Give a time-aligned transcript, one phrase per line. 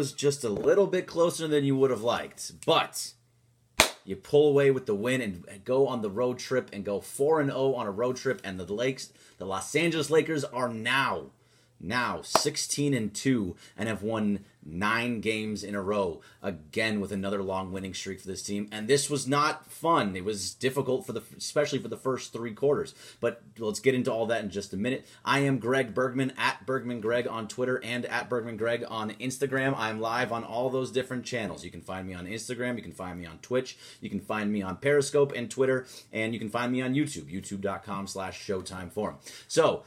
[0.00, 2.52] was just a little bit closer than you would have liked.
[2.64, 3.12] But
[4.02, 7.38] you pull away with the win and go on the road trip and go 4
[7.42, 11.32] and 0 on a road trip and the Lakes the Los Angeles Lakers are now
[11.78, 17.42] now 16 and 2 and have won nine games in a row again with another
[17.42, 18.68] long winning streak for this team.
[18.70, 20.14] And this was not fun.
[20.16, 22.94] It was difficult for the especially for the first three quarters.
[23.20, 25.06] But let's get into all that in just a minute.
[25.24, 29.74] I am greg bergman at bergman greg on twitter and at bergman greg on instagram.
[29.76, 31.64] I'm live on all those different channels.
[31.64, 32.76] You can find me on instagram.
[32.76, 33.78] You can find me on twitch.
[34.00, 35.86] You can find me on periscope and twitter.
[36.12, 39.16] And you can find me on youtube youtube.com slash showtime forum
[39.48, 39.84] so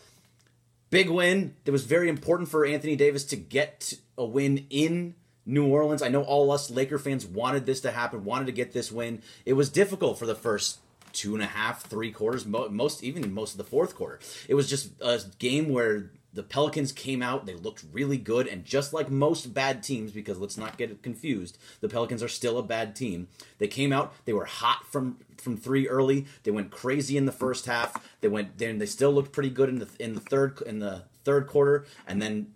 [0.93, 1.55] Big win.
[1.65, 6.01] It was very important for Anthony Davis to get a win in New Orleans.
[6.01, 9.21] I know all us Laker fans wanted this to happen, wanted to get this win.
[9.45, 10.79] It was difficult for the first
[11.11, 14.19] two and a half, three quarters, most even most of the fourth quarter.
[14.47, 18.65] It was just a game where the Pelicans came out, they looked really good, and
[18.65, 22.63] just like most bad teams, because let's not get confused, the Pelicans are still a
[22.63, 23.27] bad team.
[23.59, 26.25] They came out, they were hot from from three early.
[26.43, 28.03] They went crazy in the first half.
[28.21, 31.03] They went then they still looked pretty good in the in the third in the
[31.23, 32.53] third quarter, and then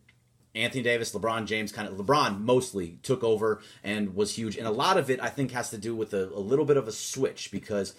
[0.57, 4.57] Anthony Davis, LeBron James, kind of LeBron mostly took over and was huge.
[4.57, 6.77] And a lot of it, I think, has to do with a, a little bit
[6.77, 7.93] of a switch because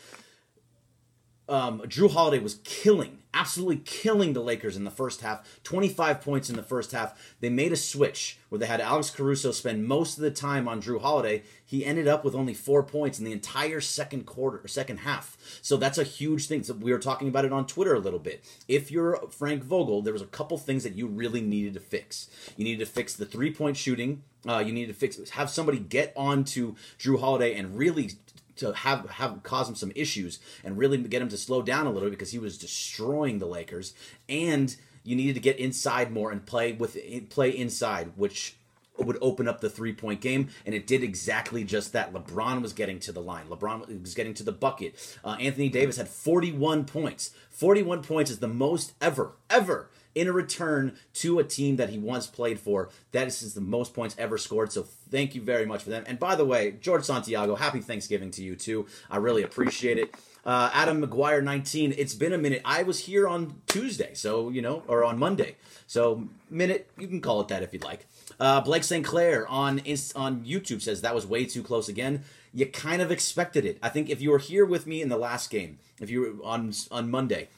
[1.48, 5.60] um, Jrue Holiday was killing, absolutely killing the Lakers in the first half.
[5.64, 7.36] 25 points in the first half.
[7.40, 10.82] They made a switch where they had Alex Caruso spend most of the time on
[10.82, 11.42] Jrue Holiday.
[11.64, 15.36] He ended up with only four points in the entire second quarter, or second half.
[15.62, 16.62] So that's a huge thing.
[16.62, 18.44] So we were talking about it on Twitter a little bit.
[18.68, 22.28] If you're Frank Vogel, there was a couple things that you really needed to fix.
[22.56, 24.22] You needed to fix the three point shooting.
[24.46, 28.12] Uh, you need to fix have somebody get onto Jrue Holiday and really
[28.58, 31.90] to have have cause him some issues and really get him to slow down a
[31.90, 33.94] little because he was destroying the Lakers.
[34.28, 34.74] And
[35.04, 36.96] you needed to get inside more and play with
[37.30, 38.56] play inside, which
[38.98, 42.12] would open up the three point game, and it did exactly just that.
[42.12, 43.46] LeBron was getting to the line.
[43.46, 44.96] LeBron was getting to the bucket.
[45.24, 47.30] Uh, Anthony Davis had 41 points.
[47.50, 51.98] 41 points is the most ever, ever in a return to a team that he
[51.98, 52.90] once played for.
[53.12, 54.72] That is the most points ever scored.
[54.72, 56.02] So thank you very much for them.
[56.08, 58.86] And by the way, George Santiago, happy Thanksgiving to you too.
[59.08, 60.14] I really appreciate it.
[60.44, 61.94] Uh, Adam McGuire 19.
[61.96, 62.62] It's been a minute.
[62.64, 65.56] I was here on Tuesday, so you know, or on Monday.
[65.86, 68.06] So minute, you can call it that if you'd like.
[68.40, 69.04] Uh, Blake St.
[69.04, 69.80] Clair on
[70.16, 72.24] on YouTube says that was way too close again.
[72.52, 73.78] You kind of expected it.
[73.82, 76.46] I think if you were here with me in the last game, if you were
[76.46, 77.48] on on Monday,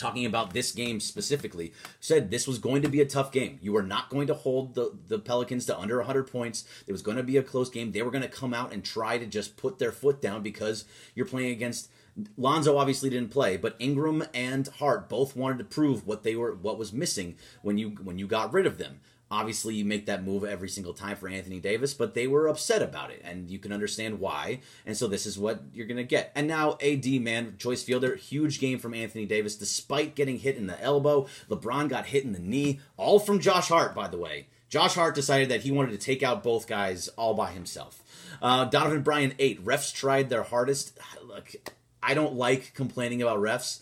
[0.00, 3.58] talking about this game specifically, said this was going to be a tough game.
[3.60, 6.64] You were not going to hold the, the Pelicans to under 100 points.
[6.86, 7.92] It was going to be a close game.
[7.92, 10.84] They were going to come out and try to just put their foot down because
[11.14, 11.90] you're playing against
[12.36, 16.54] Lonzo obviously didn't play, but Ingram and Hart both wanted to prove what they were
[16.54, 19.00] what was missing when you when you got rid of them.
[19.30, 22.82] Obviously, you make that move every single time for Anthony Davis, but they were upset
[22.82, 24.60] about it, and you can understand why.
[24.84, 26.32] And so this is what you're going to get.
[26.34, 30.66] And now, AD, man, choice Fielder, huge game from Anthony Davis, despite getting hit in
[30.66, 31.28] the elbow.
[31.48, 34.48] LeBron got hit in the knee, all from Josh Hart, by the way.
[34.68, 38.02] Josh Hart decided that he wanted to take out both guys all by himself.
[38.42, 39.64] Uh, Donovan Bryan, eight.
[39.64, 40.98] Refs tried their hardest.
[41.22, 41.54] Look,
[42.02, 43.80] I don't like complaining about refs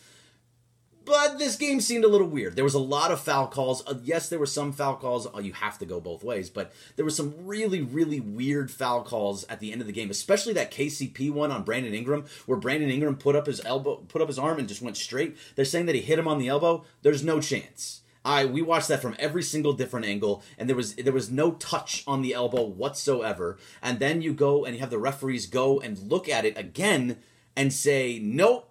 [1.09, 2.55] but this game seemed a little weird.
[2.55, 3.83] There was a lot of foul calls.
[3.87, 5.27] Uh, yes, there were some foul calls.
[5.33, 9.03] Oh, you have to go both ways, but there were some really, really weird foul
[9.03, 12.59] calls at the end of the game, especially that KCP one on Brandon Ingram, where
[12.59, 15.37] Brandon Ingram put up his elbow, put up his arm, and just went straight.
[15.57, 16.85] They're saying that he hit him on the elbow.
[17.01, 18.03] There's no chance.
[18.25, 21.53] I we watched that from every single different angle, and there was there was no
[21.53, 23.57] touch on the elbow whatsoever.
[23.83, 27.17] And then you go and you have the referees go and look at it again
[27.57, 28.69] and say, nope,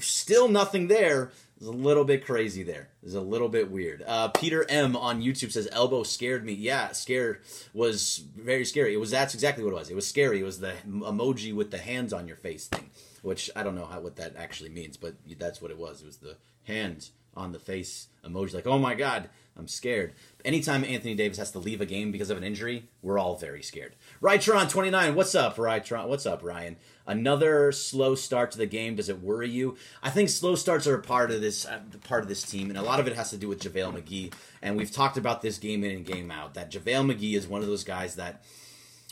[0.00, 1.30] still nothing there.
[1.56, 2.88] It's a little bit crazy there.
[3.02, 4.02] It's a little bit weird.
[4.06, 6.52] Uh, Peter M on YouTube says elbow scared me.
[6.52, 7.42] Yeah, scared
[7.72, 8.92] was very scary.
[8.92, 9.90] It was that's exactly what it was.
[9.90, 10.40] It was scary.
[10.40, 12.90] It was the emoji with the hands on your face thing,
[13.24, 16.02] which I don't know how what that actually means, but that's what it was.
[16.02, 18.54] It was the hands on the face emoji.
[18.54, 20.12] Like, oh my god, I'm scared.
[20.44, 23.62] Anytime Anthony Davis has to leave a game because of an injury, we're all very
[23.62, 23.96] scared.
[24.22, 26.08] Rytron29, what's up, Rytron?
[26.08, 26.76] What's up, Ryan?
[27.06, 28.94] Another slow start to the game.
[28.94, 29.76] Does it worry you?
[30.02, 32.78] I think slow starts are a part of this uh, part of this team, and
[32.78, 34.34] a lot of it has to do with JaVale McGee.
[34.60, 36.54] And we've talked about this game in and game out.
[36.54, 38.44] That JaVale McGee is one of those guys that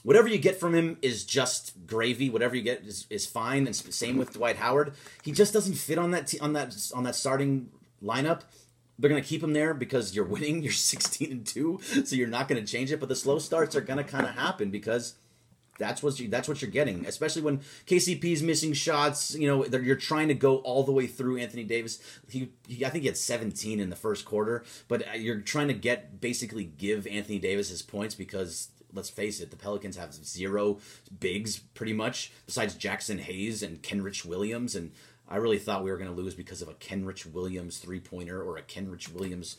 [0.02, 2.30] whatever you get from him is just gravy.
[2.30, 3.66] Whatever you get is, is fine.
[3.66, 4.94] And same with Dwight Howard.
[5.22, 7.70] He just doesn't fit on that t- on that on that starting
[8.02, 8.42] lineup.
[8.98, 10.62] They're to keep him there because you're winning.
[10.62, 13.00] You're 16 and two, so you're not to change it.
[13.00, 15.14] But the slow starts are to kind of happen because
[15.78, 19.34] that's what you, that's what you're getting, especially when KCP's missing shots.
[19.34, 21.98] You know, you're trying to go all the way through Anthony Davis.
[22.28, 25.68] He, he, I think he had 17 in the first quarter, but uh, you're trying
[25.68, 30.14] to get basically give Anthony Davis his points because let's face it, the Pelicans have
[30.14, 30.78] zero
[31.20, 34.74] bigs pretty much, besides Jaxson Hayes and Kenrich Williams.
[34.74, 34.92] And
[35.28, 38.42] I really thought we were going to lose because of a Kenrich Williams three pointer
[38.42, 39.56] or a Kenrich Williams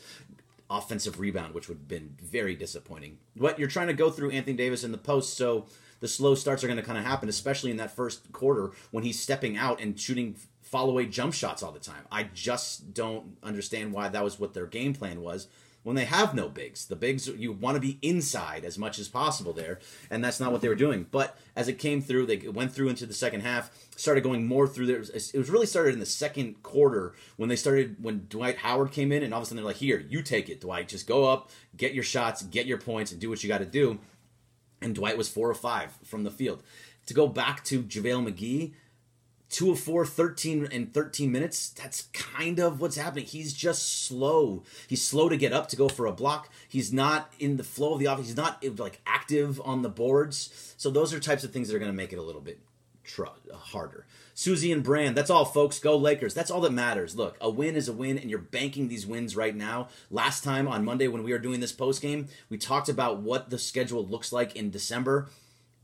[0.70, 3.18] offensive rebound, which would have been very disappointing.
[3.36, 5.66] But you're trying to go through Anthony Davis in the post, so
[6.00, 9.04] the slow starts are going to kind of happen, especially in that first quarter when
[9.04, 12.04] he's stepping out and shooting fall away jump shots all the time.
[12.10, 15.46] I just don't understand why that was what their game plan was
[15.84, 16.86] when they have no bigs.
[16.86, 19.78] The bigs, you want to be inside as much as possible there,
[20.10, 21.06] and that's not what they were doing.
[21.10, 24.66] But as it came through, they went through into the second half, started going more
[24.66, 24.96] through there.
[24.96, 29.12] It was really started in the second quarter when they started, when Dwight Howard came
[29.12, 30.88] in, and all of a sudden they're like, here, you take it, Dwight.
[30.88, 33.66] Just go up, get your shots, get your points, and do what you got to
[33.66, 34.00] do.
[34.80, 36.62] And Dwight was four or five from the field.
[37.06, 38.72] To go back to JaVale McGee,
[39.54, 41.68] two of four, 13 in 13 minutes.
[41.68, 43.24] That's kind of what's happening.
[43.24, 44.64] He's just slow.
[44.88, 46.50] He's slow to get up to go for a block.
[46.68, 48.26] He's not in the flow of the offense.
[48.26, 50.74] He's not like active on the boards.
[50.76, 52.58] So those are types of things that are going to make it a little bit
[53.04, 54.06] tr- uh, harder.
[54.34, 55.78] Susie and Brand, that's all, folks.
[55.78, 56.34] Go Lakers.
[56.34, 57.14] That's all that matters.
[57.14, 59.86] Look, a win is a win, and you're banking these wins right now.
[60.10, 63.50] Last time on Monday when we were doing this post game, we talked about what
[63.50, 65.28] the schedule looks like in December.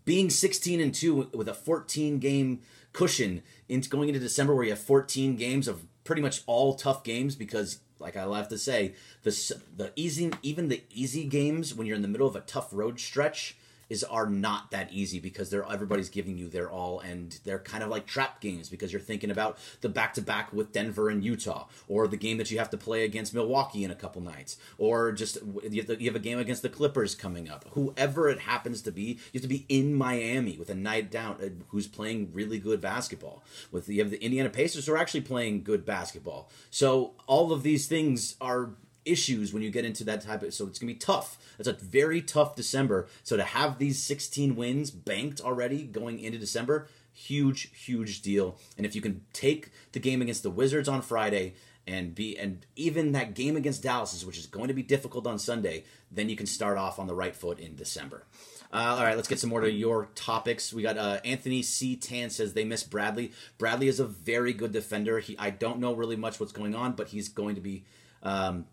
[0.04, 4.70] Being 16 and 2 with a 14 game cushion into going into December where you
[4.70, 8.94] have 14 games of pretty much all tough games because like I have to say
[9.22, 9.30] the
[9.76, 12.98] the easy even the easy games when you're in the middle of a tough road
[12.98, 13.56] stretch
[13.90, 17.82] is are not that easy because they're everybody's giving you their all and they're kind
[17.82, 21.22] of like trap games because you're thinking about the back to back with Denver and
[21.22, 24.56] Utah or the game that you have to play against Milwaukee in a couple nights
[24.78, 25.38] or just
[25.68, 27.66] you have, to, you have a game against the Clippers coming up.
[27.72, 31.36] Whoever it happens to be you have to be in Miami with a night down
[31.42, 35.22] uh, who's playing really good basketball with you have the Indiana Pacers who are actually
[35.22, 36.48] playing good basketball.
[36.70, 38.70] So all of these things are
[39.04, 41.72] issues when you get into that type of so it's gonna be tough it's a
[41.72, 47.70] very tough december so to have these 16 wins banked already going into december huge
[47.76, 51.54] huge deal and if you can take the game against the wizards on friday
[51.86, 55.38] and be and even that game against dallas which is going to be difficult on
[55.38, 58.26] sunday then you can start off on the right foot in december
[58.72, 60.72] uh, all right, let's get some more to your topics.
[60.72, 61.96] We got uh, Anthony C.
[61.96, 63.32] Tan says they miss Bradley.
[63.58, 65.18] Bradley is a very good defender.
[65.18, 67.84] He, I don't know really much what's going on, but he's going to be
[68.22, 68.66] um,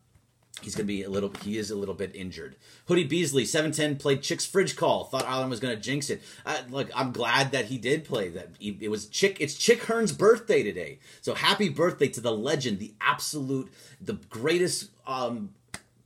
[0.62, 1.32] He's going to be a little.
[1.44, 2.56] He is a little bit injured.
[2.88, 5.06] Hoodie Beasley, seven ten, played Chick's fridge call.
[5.06, 6.22] Thought Ireland was going to jinx it.
[6.46, 8.50] Uh, look, I'm glad that he did play that.
[8.60, 9.38] It was Chick.
[9.40, 11.00] It's Chick Hearn's birthday today.
[11.22, 13.72] So happy birthday to the legend, the absolute,
[14.02, 15.52] the greatest um,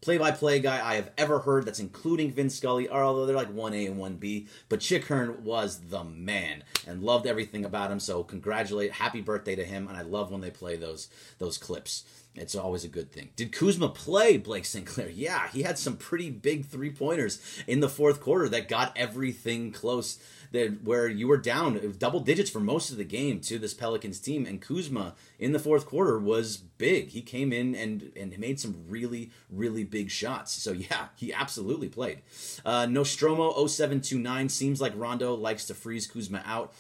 [0.01, 1.65] play-by-play guy I have ever heard.
[1.65, 2.89] That's including Vince Scully.
[2.89, 7.03] Although they're like one A and one B, but Chick Hearn was the man and
[7.03, 8.00] loved everything about him.
[8.00, 9.88] So congratulate, happy birthday to him.
[9.88, 11.07] And I love when they play those
[11.39, 12.03] those clips.
[12.33, 13.31] It's always a good thing.
[13.35, 14.85] Did Kuzma play Blake St.
[14.85, 15.09] Clair?
[15.09, 19.71] Yeah, he had some pretty big three pointers in the fourth quarter that got everything
[19.71, 20.17] close.
[20.53, 24.19] That where you were down double digits for most of the game to this Pelicans
[24.19, 27.09] team, and Kuzma in the fourth quarter was big.
[27.09, 30.53] He came in and and made some really really big shots.
[30.53, 32.21] So yeah, he absolutely played.
[32.65, 36.73] Uh, Nostromo 0729 seems like Rondo likes to freeze Kuzma out.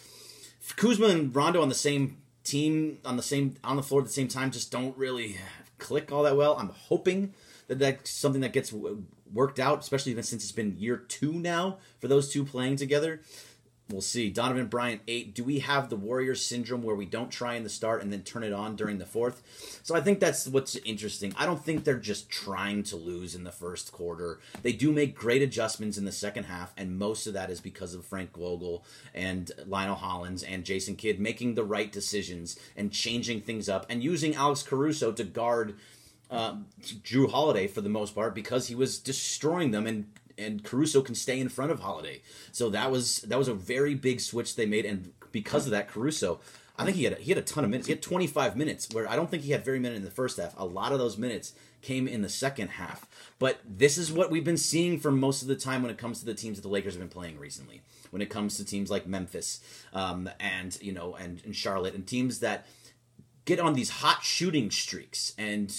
[0.75, 4.13] Kuzma and Rondo on the same team on the same on the floor at the
[4.13, 5.37] same time just don't really
[5.77, 6.57] click all that well.
[6.57, 7.33] I'm hoping
[7.67, 8.73] that that's something that gets
[9.33, 13.21] worked out, especially since it's been year two now for those two playing together.
[13.89, 14.29] We'll see.
[14.29, 15.35] Donovan Bryant, eight.
[15.35, 18.23] Do we have the Warriors syndrome where we don't try in the start and then
[18.23, 19.43] turn it on during the fourth?
[19.83, 21.33] So I think that's what's interesting.
[21.37, 24.39] I don't think they're just trying to lose in the first quarter.
[24.61, 27.93] They do make great adjustments in the second half, and most of that is because
[27.93, 33.41] of Frank Vogel and Lionel Hollins and Jason Kidd making the right decisions and changing
[33.41, 35.75] things up and using Alex Caruso to guard.
[36.29, 40.05] Uh, Jrue Holiday for the most part because he was destroying them and
[40.37, 42.21] and Caruso can stay in front of Holiday.
[42.51, 45.87] So that was that was a very big switch they made, and because of that,
[45.87, 46.39] Caruso,
[46.77, 47.87] I think he had he had a ton of minutes.
[47.87, 50.37] He had 25 minutes, where I don't think he had very many in the first
[50.37, 50.53] half.
[50.57, 53.07] A lot of those minutes came in the second half.
[53.39, 56.19] But this is what we've been seeing for most of the time when it comes
[56.19, 57.81] to the teams that the Lakers have been playing recently.
[58.11, 59.61] When it comes to teams like Memphis,
[59.93, 62.65] um, and you know, and, and Charlotte, and teams that
[63.45, 65.73] get on these hot shooting streaks and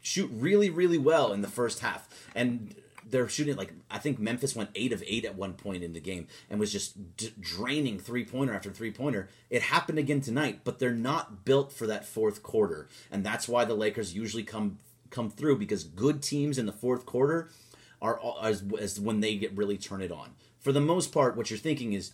[0.00, 2.08] shoot really, really well in the first half.
[2.34, 2.74] And
[3.12, 6.00] they're shooting like I think Memphis went eight of eight at one point in the
[6.00, 9.28] game and was just d- draining three pointer after three pointer.
[9.50, 13.64] It happened again tonight, but they're not built for that fourth quarter, and that's why
[13.64, 14.78] the Lakers usually come
[15.10, 17.50] come through because good teams in the fourth quarter
[18.00, 20.30] are as, as when they get really turn it on.
[20.58, 22.12] For the most part, what you're thinking is,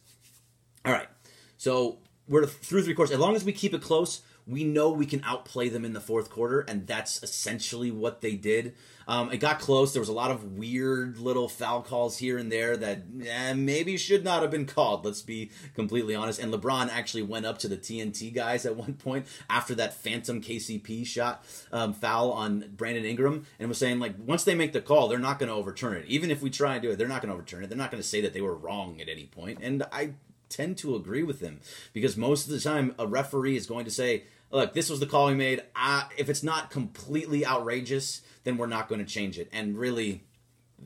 [0.84, 1.08] all right,
[1.56, 3.12] so we're through three quarters.
[3.12, 6.00] As long as we keep it close, we know we can outplay them in the
[6.00, 8.74] fourth quarter, and that's essentially what they did.
[9.06, 9.92] Um, it got close.
[9.92, 13.96] There was a lot of weird little foul calls here and there that eh, maybe
[13.96, 15.04] should not have been called.
[15.04, 16.38] Let's be completely honest.
[16.38, 20.42] And LeBron actually went up to the TNT guys at one point after that phantom
[20.42, 24.82] KCP shot um, foul on Brandon Ingram and was saying like once they make the
[24.82, 26.04] call, they're not going to overturn it.
[26.06, 27.68] Even if we try and do it, they're not going to overturn it.
[27.68, 29.60] They're not going to say that they were wrong at any point.
[29.62, 30.12] And I
[30.48, 31.60] tend to agree with him
[31.92, 35.06] because most of the time a referee is going to say look, this was the
[35.06, 35.62] call we made.
[35.76, 39.48] Uh, if it's not completely outrageous, then we're not going to change it.
[39.52, 40.24] And really,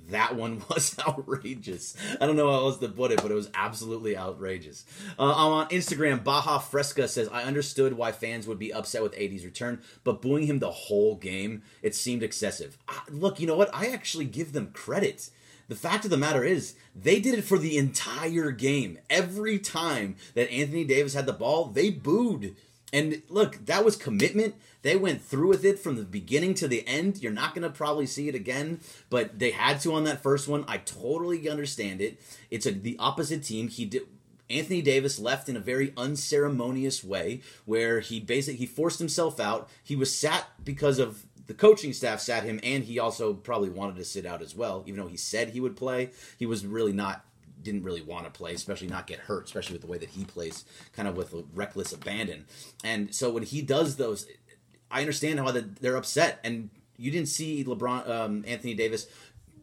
[0.08, 1.96] that one was outrageous.
[2.20, 4.84] I don't know how else to put it, but it was absolutely outrageous.
[5.18, 9.44] Uh, on Instagram, Baja Fresca says, I understood why fans would be upset with AD's
[9.44, 12.78] return, but booing him the whole game, it seemed excessive.
[12.88, 13.74] Uh, look, you know what?
[13.74, 15.30] I actually give them credit.
[15.68, 18.98] The fact of the matter is, they did it for the entire game.
[19.08, 22.56] Every time that Anthony Davis had the ball, they booed.
[22.92, 24.54] And look, that was commitment.
[24.82, 27.22] They went through with it from the beginning to the end.
[27.22, 30.46] You're not going to probably see it again, but they had to on that first
[30.46, 30.64] one.
[30.68, 32.20] I totally understand it.
[32.50, 33.68] It's a, the opposite team.
[33.68, 34.02] He did.
[34.50, 39.70] Anthony Davis left in a very unceremonious way, where he basically he forced himself out.
[39.82, 43.96] He was sat because of the coaching staff sat him, and he also probably wanted
[43.96, 46.10] to sit out as well, even though he said he would play.
[46.38, 47.24] He was really not
[47.62, 50.24] didn't really want to play, especially not get hurt, especially with the way that he
[50.24, 50.64] plays,
[50.94, 52.46] kind of with a reckless abandon.
[52.84, 54.26] And so when he does those,
[54.90, 56.40] I understand how they're upset.
[56.44, 59.06] And you didn't see LeBron, um, Anthony Davis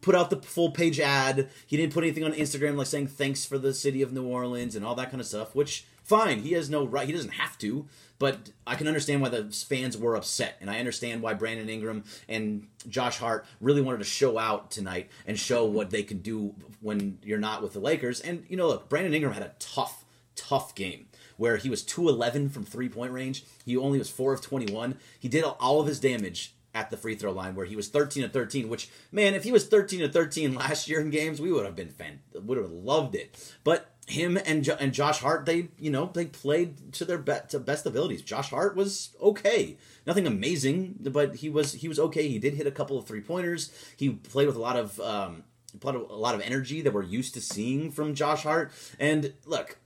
[0.01, 1.49] put out the full page ad.
[1.65, 4.75] He didn't put anything on Instagram like saying thanks for the city of New Orleans
[4.75, 6.39] and all that kind of stuff, which fine.
[6.39, 7.05] He has no right.
[7.05, 7.85] He doesn't have to.
[8.17, 12.03] But I can understand why the fans were upset, and I understand why Brandon Ingram
[12.27, 16.53] and Josh Hart really wanted to show out tonight and show what they can do
[16.81, 18.19] when you're not with the Lakers.
[18.19, 20.03] And you know, look, Brandon Ingram had a tough,
[20.35, 21.05] tough game
[21.37, 23.45] where he was 211 from three point range.
[23.63, 24.97] He only was 4 of 21.
[25.17, 28.23] He did all of his damage at the free throw line where he was 13
[28.23, 31.51] to 13 which man if he was 13 to 13 last year in games we
[31.51, 35.45] would have been fan would have loved it but him and jo- and Josh Hart,
[35.45, 38.21] they you know they played to their be- to best abilities.
[38.21, 42.27] Josh Hart was okay, nothing amazing, but he was he was okay.
[42.27, 43.71] He did hit a couple of three pointers.
[43.95, 45.43] He played with a lot of um,
[45.83, 48.71] a lot of energy that we're used to seeing from Josh Hart.
[48.99, 49.77] And look,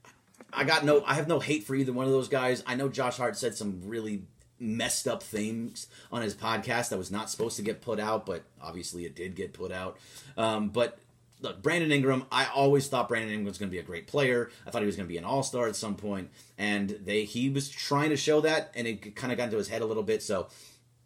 [0.52, 2.64] I got no, I have no hate for either one of those guys.
[2.66, 4.24] I know Josh Hart said some really
[4.60, 8.44] messed up things on his podcast that was not supposed to get put out, but
[8.62, 9.98] obviously it did get put out.
[10.38, 11.00] Um, but
[11.44, 14.50] look, Brandon Ingram, I always thought Brandon Ingram was going to be a great player.
[14.66, 17.26] I thought he was going to be an all star at some point, and they
[17.26, 19.86] he was trying to show that, and it kind of got into his head a
[19.86, 20.24] little bit.
[20.24, 20.48] So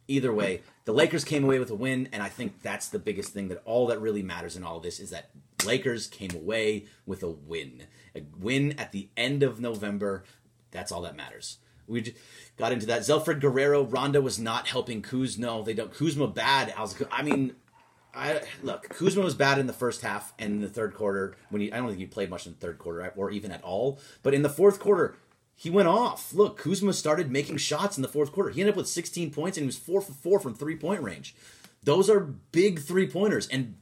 [0.07, 3.33] either way, the Lakers came away with a win, and I think that's the biggest
[3.33, 5.31] thing that all that really matters in all of this is that
[5.65, 7.83] Lakers came away with a win,
[8.15, 10.23] a win at the end of November.
[10.71, 11.57] That's all that matters.
[11.87, 12.13] We
[12.57, 13.01] got into that.
[13.01, 15.37] Zelfred Guerrero, Rondo was not helping Kuz.
[15.37, 15.93] No, they don't.
[15.93, 16.73] Kuzma bad.
[16.77, 17.01] I was.
[17.09, 17.55] I mean,
[18.13, 21.61] I look, Kuzma was bad in the first half and in the third quarter when
[21.61, 23.99] he I don't think he played much in the third quarter or even at all.
[24.23, 25.15] But in the fourth quarter,
[25.55, 26.33] he went off.
[26.33, 28.51] Look, Kuzma started making shots in the fourth quarter.
[28.51, 31.01] He ended up with 16 points and he was four for four from three point
[31.01, 31.35] range.
[31.83, 33.75] Those are big three pointers, and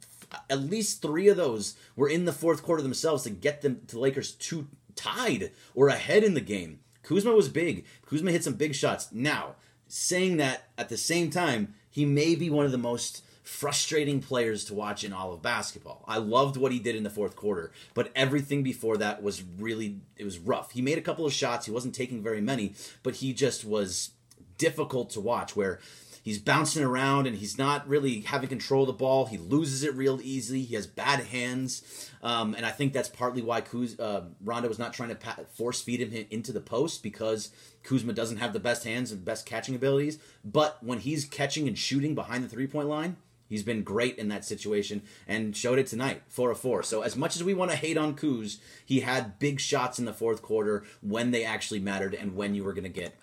[0.48, 3.98] at least three of those were in the fourth quarter themselves to get them to
[3.98, 6.80] Lakers two tied or ahead in the game.
[7.02, 7.84] Kuzma was big.
[8.04, 9.08] Kuzma hit some big shots.
[9.12, 9.56] Now,
[9.88, 14.64] saying that at the same time, he may be one of the most frustrating players
[14.64, 16.04] to watch in all of basketball.
[16.08, 20.00] I loved what he did in the fourth quarter, but everything before that was really
[20.16, 20.72] it was rough.
[20.72, 22.74] He made a couple of shots, he wasn't taking very many,
[23.04, 24.10] but he just was
[24.58, 25.78] difficult to watch where
[26.24, 29.26] he's bouncing around and he's not really having control of the ball.
[29.26, 30.62] He loses it real easily.
[30.62, 34.80] He has bad hands, um, and I think that's partly why Kuz, uh, Rondo was
[34.80, 37.52] not trying to pa- force feed him into the post because
[37.84, 40.18] Kuzma doesn't have the best hands and best catching abilities.
[40.44, 44.28] But when he's catching and shooting behind the three point line, He's been great in
[44.28, 46.82] that situation and showed it tonight, four of four.
[46.82, 50.04] So as much as we want to hate on Kuz, he had big shots in
[50.04, 53.18] the fourth quarter when they actually mattered and when you were going to get,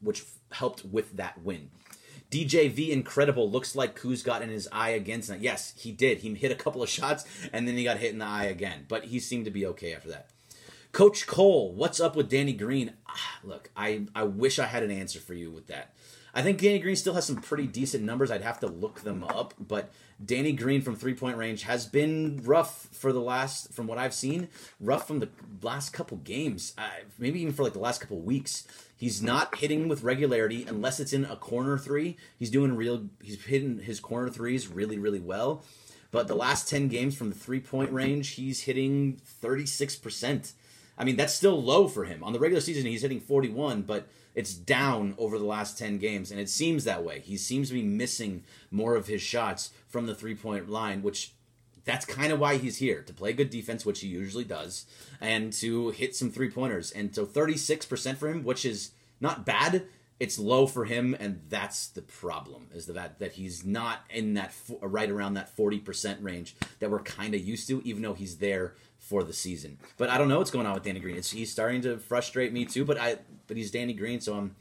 [0.00, 1.70] which helped with that win.
[2.30, 5.40] DJV Incredible looks like Kuz got in his eye again tonight.
[5.40, 6.18] Yes, he did.
[6.18, 8.84] He hit a couple of shots and then he got hit in the eye again,
[8.88, 10.28] but he seemed to be okay after that.
[10.92, 12.94] Coach Cole, what's up with Danny Green?
[13.08, 15.94] Ah, look, I, I wish I had an answer for you with that.
[16.34, 18.30] I think Danny Green still has some pretty decent numbers.
[18.30, 19.90] I'd have to look them up, but
[20.24, 24.14] Danny Green from three point range has been rough for the last, from what I've
[24.14, 24.48] seen,
[24.80, 25.28] rough from the
[25.62, 26.74] last couple games,
[27.18, 28.66] maybe even for like the last couple weeks.
[28.96, 32.16] He's not hitting with regularity unless it's in a corner three.
[32.38, 33.08] He's doing real.
[33.22, 35.64] He's hitting his corner threes really, really well.
[36.10, 40.52] But the last ten games from the three point range, he's hitting thirty six percent.
[40.98, 42.24] I mean, that's still low for him.
[42.24, 46.30] On the regular season, he's hitting 41, but it's down over the last 10 games,
[46.30, 47.20] and it seems that way.
[47.20, 51.32] He seems to be missing more of his shots from the three point line, which
[51.84, 54.84] that's kind of why he's here to play good defense, which he usually does,
[55.20, 56.90] and to hit some three pointers.
[56.90, 59.84] And so 36% for him, which is not bad.
[60.20, 62.66] It's low for him, and that's the problem.
[62.74, 67.34] Is that that he's not in that right around that 40% range that we're kind
[67.34, 68.74] of used to, even though he's there
[69.08, 69.78] for the season.
[69.96, 71.16] But I don't know what's going on with Danny Green.
[71.16, 72.84] It's, he's starting to frustrate me too.
[72.84, 74.54] But I but he's Danny Green, so I'm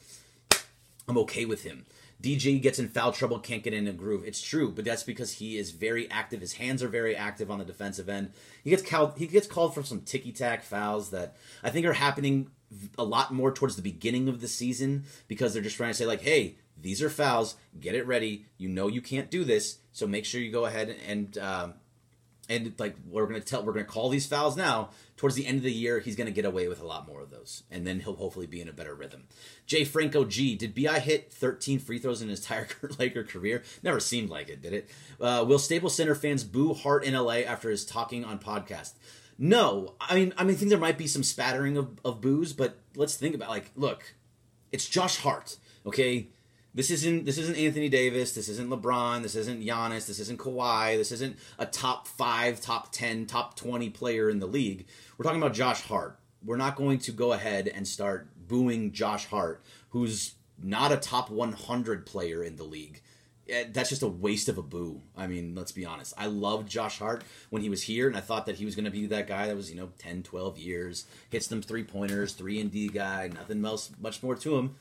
[1.08, 1.86] I'm okay with him.
[2.22, 4.24] DJ gets in foul trouble, can't get in a groove.
[4.26, 6.42] It's true, but that's because he is very active.
[6.42, 8.32] His hands are very active on the defensive end.
[8.64, 9.14] He gets called.
[9.18, 12.50] He gets called for some ticky tack fouls that I think are happening
[12.98, 16.06] a lot more towards the beginning of the season because they're just trying to say
[16.06, 17.56] like, hey, these are fouls.
[17.80, 18.46] Get it ready.
[18.58, 21.38] You know you can't do this, so make sure you go ahead and.
[21.38, 21.74] Um,
[22.50, 24.90] and like we're gonna tell we're gonna call these fouls now.
[25.16, 27.30] Towards the end of the year he's gonna get away with a lot more of
[27.30, 29.24] those and then he'll hopefully be in a better rhythm.
[29.66, 32.68] Jay franco g did bi hit 13 free throws in his entire
[33.00, 33.64] laker career?
[33.84, 34.90] Never seemed like it did it?
[35.20, 38.94] Uh, will staples center fans boo hart in la after his talking on podcast?
[39.38, 39.96] No.
[40.00, 42.78] I mean i mean i think there might be some spattering of, of boos but
[42.96, 44.14] let's think about like look
[44.72, 46.28] it's josh hart okay
[46.78, 48.34] this isn't this isn't Anthony Davis.
[48.34, 49.24] This isn't LeBron.
[49.24, 50.06] This isn't Giannis.
[50.06, 50.96] This isn't Kawhi.
[50.96, 54.86] This isn't a top five, top ten, top twenty player in the league.
[55.18, 56.20] We're talking about Josh Hart.
[56.46, 61.32] We're not going to go ahead and start booing Josh Hart, who's not a top
[61.32, 63.02] 100 player in the league.
[63.50, 65.02] Eh, that's just a waste of a boo.
[65.16, 66.14] I mean, let's be honest.
[66.16, 68.86] I loved Josh Hart when he was here, and I thought that he was going
[68.86, 72.34] to be that guy that was, you know, 10, 12 years, hits them three pointers,
[72.34, 74.76] 3 and D guy, nothing else, much more to him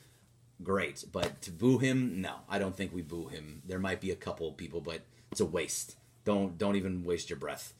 [0.63, 1.05] great.
[1.11, 3.61] But to boo him, no, I don't think we boo him.
[3.65, 5.95] There might be a couple people, but it's a waste.
[6.25, 7.73] Don't don't even waste your breath.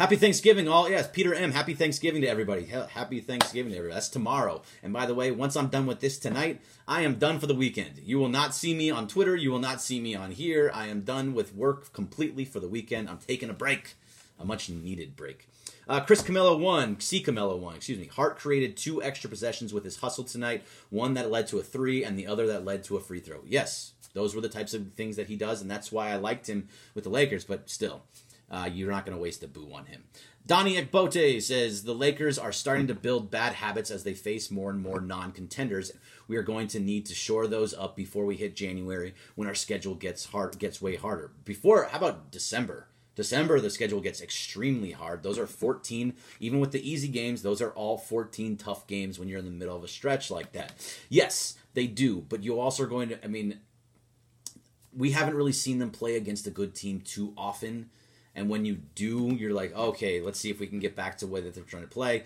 [0.00, 0.88] Happy Thanksgiving, all.
[0.88, 1.52] Yes, Peter M.
[1.52, 2.64] Happy Thanksgiving to everybody.
[2.64, 3.94] Happy Thanksgiving to everybody.
[3.94, 4.62] That's tomorrow.
[4.82, 7.54] And by the way, once I'm done with this tonight, I am done for the
[7.54, 8.00] weekend.
[8.02, 9.36] You will not see me on Twitter.
[9.36, 10.70] You will not see me on here.
[10.72, 13.10] I am done with work completely for the weekend.
[13.10, 13.96] I'm taking a break,
[14.38, 15.46] a much needed break.
[15.90, 17.00] Uh, Chris Camelo won.
[17.00, 17.20] C.
[17.20, 17.74] Camelo won.
[17.74, 18.06] Excuse me.
[18.06, 20.62] Hart created two extra possessions with his hustle tonight.
[20.88, 23.40] One that led to a three, and the other that led to a free throw.
[23.44, 26.48] Yes, those were the types of things that he does, and that's why I liked
[26.48, 27.44] him with the Lakers.
[27.44, 28.02] But still,
[28.48, 30.04] uh, you're not going to waste a boo on him.
[30.46, 34.70] Donnie Ekbote says the Lakers are starting to build bad habits as they face more
[34.70, 35.90] and more non-contenders.
[36.28, 39.56] We are going to need to shore those up before we hit January when our
[39.56, 41.32] schedule gets hard gets way harder.
[41.44, 42.86] Before, how about December?
[43.20, 45.22] December, the schedule gets extremely hard.
[45.22, 49.28] Those are 14, even with the easy games, those are all 14 tough games when
[49.28, 50.72] you're in the middle of a stretch like that.
[51.10, 53.60] Yes, they do, but you also are going to, I mean,
[54.96, 57.90] we haven't really seen them play against a good team too often.
[58.34, 61.26] And when you do, you're like, okay, let's see if we can get back to
[61.26, 62.24] the way that they're trying to play.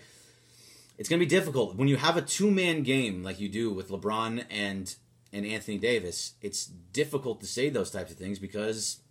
[0.97, 1.75] It's going to be difficult.
[1.75, 4.95] When you have a two man game like you do with LeBron and
[5.33, 9.01] and Anthony Davis, it's difficult to say those types of things because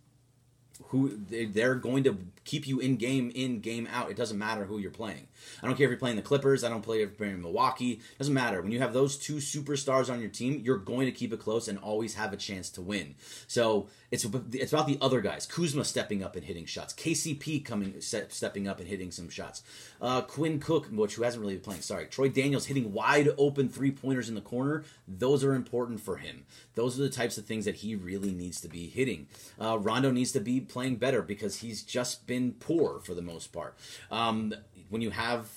[0.87, 4.09] who they're going to keep you in game in game out.
[4.09, 5.27] It doesn't matter who you're playing
[5.61, 8.01] i don't care if you're playing the clippers i don't play if you're playing milwaukee
[8.15, 8.61] it doesn't matter.
[8.61, 11.67] When you have those two superstars on your team you're going to keep it close
[11.67, 13.15] and always have a chance to win.
[13.47, 15.45] So it's it's about the other guys.
[15.45, 16.93] Kuzma stepping up and hitting shots.
[16.93, 19.63] Kcp coming stepping up and hitting some shots.
[20.01, 23.69] Uh, quinn cook which who hasn't really been playing sorry troy daniels hitting wide open
[23.69, 26.45] three pointers in the corner those are important for him.
[26.75, 29.27] Those are the types of things that he really needs to be hitting.
[29.59, 33.53] Uh, rondo needs to be playing better because he's just been poor for the most
[33.53, 33.75] part.
[34.11, 34.53] Um,
[34.95, 35.49] when you have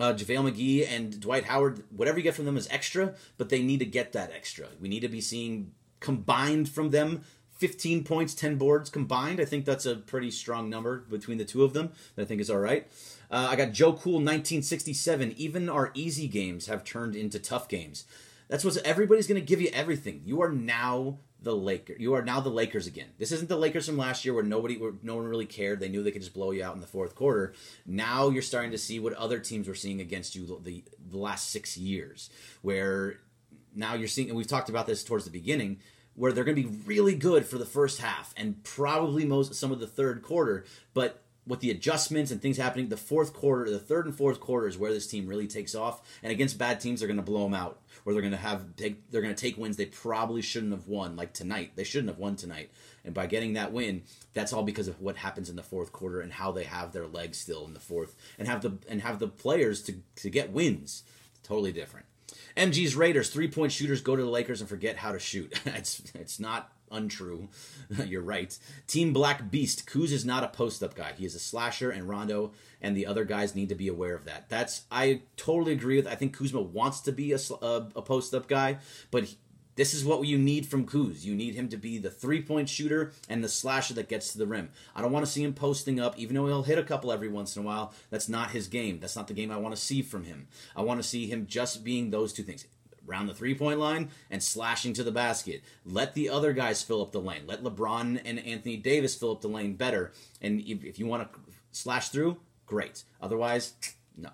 [0.00, 3.62] uh, JaVale McGee and Dwight Howard, whatever you get from them is extra, but they
[3.62, 4.66] need to get that extra.
[4.80, 9.38] We need to be seeing combined from them 15 points, 10 boards combined.
[9.38, 12.40] I think that's a pretty strong number between the two of them that I think
[12.40, 12.88] is all right.
[13.30, 15.34] Uh, I got Joe Cool 1967.
[15.36, 18.06] Even our easy games have turned into tough games.
[18.48, 20.22] That's what everybody's going to give you everything.
[20.24, 22.00] You are now the Lakers.
[22.00, 23.08] You are now the Lakers again.
[23.18, 25.78] This isn't the Lakers from last year where nobody, where no one really cared.
[25.78, 27.54] They knew they could just blow you out in the fourth quarter.
[27.86, 31.50] Now you're starting to see what other teams were seeing against you the, the last
[31.50, 32.30] six years,
[32.62, 33.20] where
[33.74, 35.80] now you're seeing, and we've talked about this towards the beginning,
[36.14, 39.72] where they're going to be really good for the first half and probably most some
[39.72, 43.78] of the third quarter, but with the adjustments and things happening, the fourth quarter, the
[43.78, 46.00] third and fourth quarter is where this team really takes off.
[46.22, 48.76] And against bad teams, they're going to blow them out, or they're going to have
[48.76, 51.72] take, they're going to take wins they probably shouldn't have won, like tonight.
[51.74, 52.70] They shouldn't have won tonight.
[53.04, 54.02] And by getting that win,
[54.32, 57.06] that's all because of what happens in the fourth quarter and how they have their
[57.06, 60.50] legs still in the fourth, and have the and have the players to to get
[60.50, 61.02] wins.
[61.42, 62.06] Totally different.
[62.56, 65.60] MG's Raiders three point shooters go to the Lakers and forget how to shoot.
[65.66, 67.48] it's it's not untrue.
[68.06, 68.56] You're right.
[68.86, 69.86] Team Black Beast.
[69.86, 71.12] Kuz is not a post up guy.
[71.16, 74.24] He is a slasher, and Rondo and the other guys need to be aware of
[74.26, 74.48] that.
[74.48, 76.06] That's I totally agree with.
[76.06, 78.78] I think Kuzma wants to be a, a, a post up guy,
[79.10, 79.38] but he,
[79.76, 81.24] this is what you need from Kuz.
[81.24, 84.38] You need him to be the three point shooter and the slasher that gets to
[84.38, 84.68] the rim.
[84.94, 87.28] I don't want to see him posting up, even though he'll hit a couple every
[87.28, 87.92] once in a while.
[88.10, 89.00] That's not his game.
[89.00, 90.46] That's not the game I want to see from him.
[90.76, 92.66] I want to see him just being those two things
[93.08, 95.62] around the three point line and slashing to the basket.
[95.84, 97.42] Let the other guys fill up the lane.
[97.46, 100.12] Let LeBron and Anthony Davis fill up the lane better.
[100.40, 101.38] And if, if you want to
[101.72, 103.04] slash through, great.
[103.20, 103.74] Otherwise,
[104.16, 104.30] no.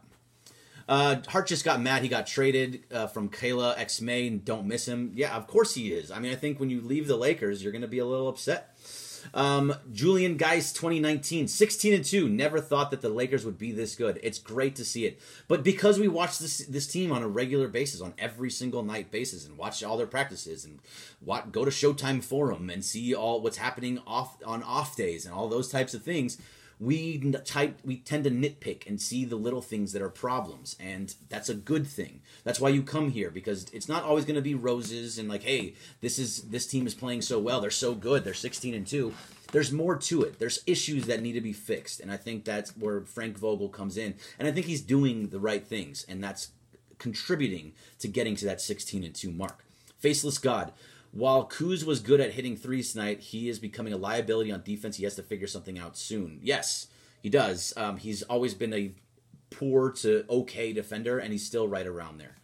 [0.89, 2.03] Uh, Hart just got mad.
[2.03, 5.13] He got traded uh, from Kayla X May don't miss him.
[5.15, 6.11] Yeah, of course he is.
[6.11, 8.29] I mean, I think when you leave the Lakers, you're going to be a little
[8.29, 8.77] upset.
[9.35, 12.29] Um, Julian Geist 2019, 16 and 2.
[12.29, 14.19] Never thought that the Lakers would be this good.
[14.23, 15.21] It's great to see it.
[15.49, 19.11] But because we watch this this team on a regular basis, on every single night
[19.11, 20.79] basis, and watch all their practices and
[21.21, 25.35] what, go to Showtime Forum and see all what's happening off on off days and
[25.35, 26.39] all those types of things,
[26.81, 31.15] we type we tend to nitpick and see the little things that are problems and
[31.29, 32.23] that's a good thing.
[32.43, 35.43] That's why you come here because it's not always going to be roses and like
[35.43, 38.87] hey this is this team is playing so well they're so good they're 16 and
[38.87, 39.13] 2
[39.53, 40.39] there's more to it.
[40.39, 43.97] There's issues that need to be fixed and i think that's where frank vogel comes
[43.97, 46.53] in and i think he's doing the right things and that's
[46.99, 49.65] contributing to getting to that 16 and 2 mark.
[49.99, 50.73] Faceless god
[51.13, 54.97] while Kuz was good at hitting threes tonight, he is becoming a liability on defense.
[54.97, 56.39] He has to figure something out soon.
[56.43, 56.87] Yes,
[57.23, 57.73] he does.
[57.77, 58.93] Um, he's always been a
[59.51, 62.37] poor to okay defender, and he's still right around there.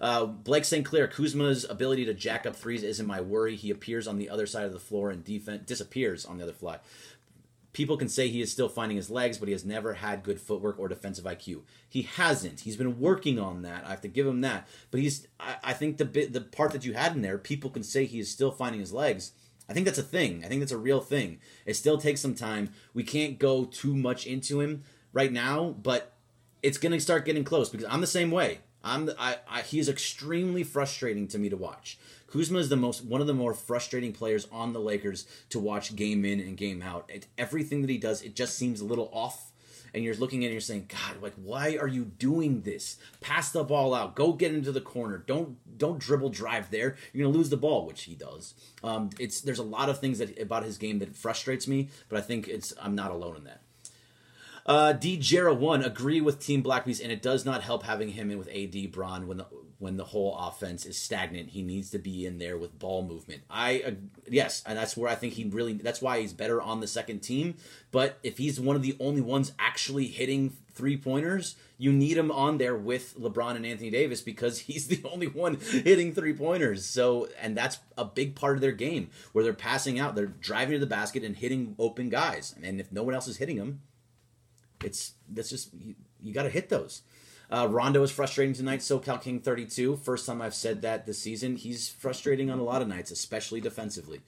[0.00, 0.84] Uh, Blake St.
[0.84, 3.56] Clair, Kuzma's ability to jack up threes isn't my worry.
[3.56, 6.52] He appears on the other side of the floor and defense disappears on the other
[6.52, 6.78] fly
[7.74, 10.40] people can say he is still finding his legs, but he has never had good
[10.40, 11.62] footwork or defensive IQ.
[11.86, 12.60] He hasn't.
[12.60, 13.84] He's been working on that.
[13.84, 14.66] I have to give him that.
[14.90, 15.26] But he's.
[15.38, 18.06] I, I think the bit, the part that you had in there, people can say
[18.06, 19.32] he is still finding his legs.
[19.68, 20.42] I think that's a thing.
[20.44, 21.40] I think that's a real thing.
[21.66, 22.72] It still takes some time.
[22.94, 26.14] We can't go too much into him right now, but
[26.62, 28.60] it's going to start getting close because I'm the same way.
[28.82, 31.98] I'm the, I, I, he is extremely frustrating to me to watch.
[32.34, 35.94] Kuzma is the most one of the more frustrating players on the Lakers to watch
[35.94, 37.08] game in and game out.
[37.08, 39.52] It, everything that he does, it just seems a little off.
[39.94, 42.96] And you're looking at it and you're saying, God, like, why are you doing this?
[43.20, 44.16] Pass the ball out.
[44.16, 45.18] Go get into the corner.
[45.18, 46.96] Don't don't dribble drive there.
[47.12, 48.54] You're gonna lose the ball, which he does.
[48.82, 52.18] Um, it's there's a lot of things that about his game that frustrates me, but
[52.18, 53.60] I think it's I'm not alone in that.
[54.66, 55.18] Uh, D.
[55.18, 58.38] Jera one agree with Team Black Beast, and it does not help having him in
[58.38, 59.46] with AD Bron when the
[59.78, 61.50] when the whole offense is stagnant.
[61.50, 63.42] He needs to be in there with ball movement.
[63.50, 63.90] I uh,
[64.28, 65.74] yes, and that's where I think he really.
[65.74, 67.56] That's why he's better on the second team.
[67.90, 72.30] But if he's one of the only ones actually hitting three pointers, you need him
[72.30, 76.84] on there with LeBron and Anthony Davis because he's the only one hitting three pointers.
[76.84, 80.72] So, and that's a big part of their game where they're passing out, they're driving
[80.72, 82.54] to the basket and hitting open guys.
[82.62, 83.80] And if no one else is hitting them,
[84.82, 87.02] it's that's just you, you got to hit those.
[87.54, 88.80] Uh, Rondo is frustrating tonight.
[88.80, 89.94] SoCal King 32.
[89.98, 91.54] First time I've said that this season.
[91.54, 94.22] He's frustrating on a lot of nights, especially defensively.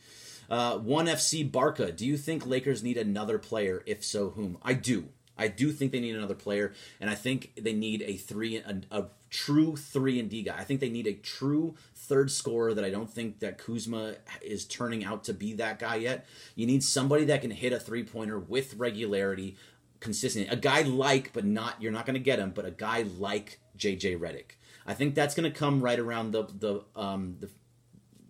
[0.48, 1.90] Uh, One FC Barca.
[1.90, 3.82] Do you think Lakers need another player?
[3.84, 4.58] If so, whom?
[4.62, 5.08] I do.
[5.36, 8.80] I do think they need another player, and I think they need a three, a,
[8.92, 10.56] a true three and D guy.
[10.56, 14.64] I think they need a true third scorer that I don't think that Kuzma is
[14.64, 16.26] turning out to be that guy yet.
[16.54, 19.56] You need somebody that can hit a three pointer with regularity,
[20.00, 20.48] consistent.
[20.50, 23.60] A guy like, but not you're not going to get him, but a guy like
[23.78, 24.56] JJ Redick.
[24.86, 27.50] I think that's going to come right around the the um, the,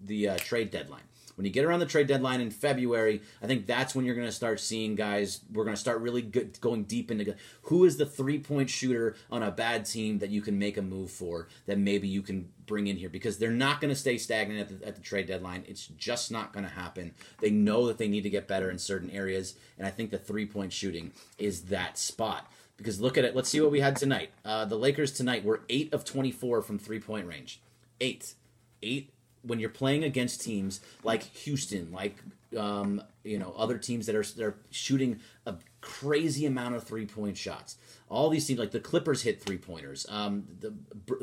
[0.03, 1.03] the uh, trade deadline.
[1.37, 4.27] When you get around the trade deadline in February, I think that's when you're going
[4.27, 5.41] to start seeing guys.
[5.53, 9.17] We're going to start really good, going deep into who is the three point shooter
[9.31, 12.49] on a bad team that you can make a move for that maybe you can
[12.67, 15.27] bring in here because they're not going to stay stagnant at the, at the trade
[15.27, 15.65] deadline.
[15.69, 17.13] It's just not going to happen.
[17.41, 20.19] They know that they need to get better in certain areas, and I think the
[20.19, 22.51] three point shooting is that spot.
[22.79, 23.35] Because look at it.
[23.35, 24.31] Let's see what we had tonight.
[24.45, 27.61] Uh, the Lakers tonight were eight of twenty four from three point range.
[28.01, 28.35] Eight,
[28.83, 29.13] eight
[29.47, 32.17] when you're playing against teams like Houston, like
[32.57, 37.37] um, you know other teams that are they're shooting a crazy amount of three point
[37.37, 37.77] shots.
[38.09, 40.07] All these teams, like the Clippers, hit three pointers.
[40.09, 40.75] Um, the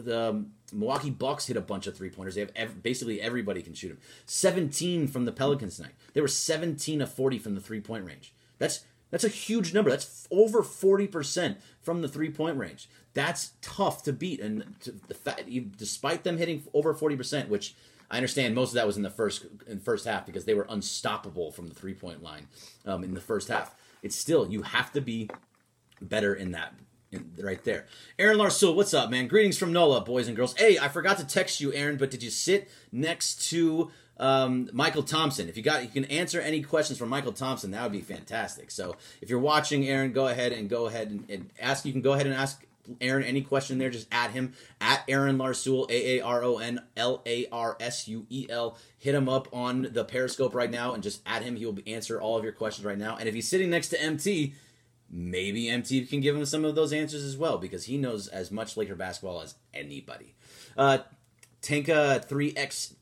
[0.02, 2.36] the Milwaukee Bucks hit a bunch of three pointers.
[2.36, 4.00] They have ev- basically everybody can shoot them.
[4.26, 5.94] Seventeen from the Pelicans tonight.
[6.14, 8.34] They were seventeen of forty from the three point range.
[8.58, 9.92] That's that's a huge number.
[9.92, 12.90] That's over 40% from the three point range.
[13.14, 14.40] That's tough to beat.
[14.40, 17.76] And to the despite them hitting over 40%, which
[18.14, 20.68] I understand most of that was in the first in first half because they were
[20.70, 22.48] unstoppable from the three point line
[22.86, 23.76] um, in the first half.
[24.04, 25.32] It's still you have to be
[26.00, 26.76] better in that
[27.40, 27.88] right there.
[28.20, 29.28] Aaron Larsuel, what's up, man?
[29.28, 30.56] Greetings from NOLA, boys and girls.
[30.56, 35.04] Hey, I forgot to text you, Aaron, but did you sit next to um, Michael
[35.04, 35.50] Thompson?
[35.50, 37.72] If you got, you can answer any questions from Michael Thompson.
[37.72, 38.70] That would be fantastic.
[38.70, 41.84] So if you're watching, Aaron, go ahead and go ahead and, and ask.
[41.84, 42.64] You can go ahead and ask
[43.00, 43.90] Aaron any question there.
[43.90, 48.08] Just add him at Aaron Larsuel, A A R O N L A R S
[48.08, 48.78] U E L.
[48.98, 51.56] Hit him up on the Periscope right now and just add him.
[51.56, 53.18] He will answer all of your questions right now.
[53.18, 54.54] And if he's sitting next to MT
[55.14, 58.50] maybe MT can give him some of those answers as well because he knows as
[58.52, 60.34] much Laker basketball as anybody.
[60.76, 60.98] Uh,
[61.62, 62.96] Tanka 3X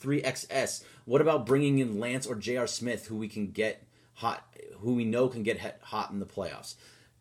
[0.00, 0.84] 3XS.
[1.04, 2.66] What about bringing in Lance or J.R.
[2.66, 3.82] Smith, who we can get
[4.14, 4.44] hot,
[4.80, 6.74] who we know can get hot in the playoffs?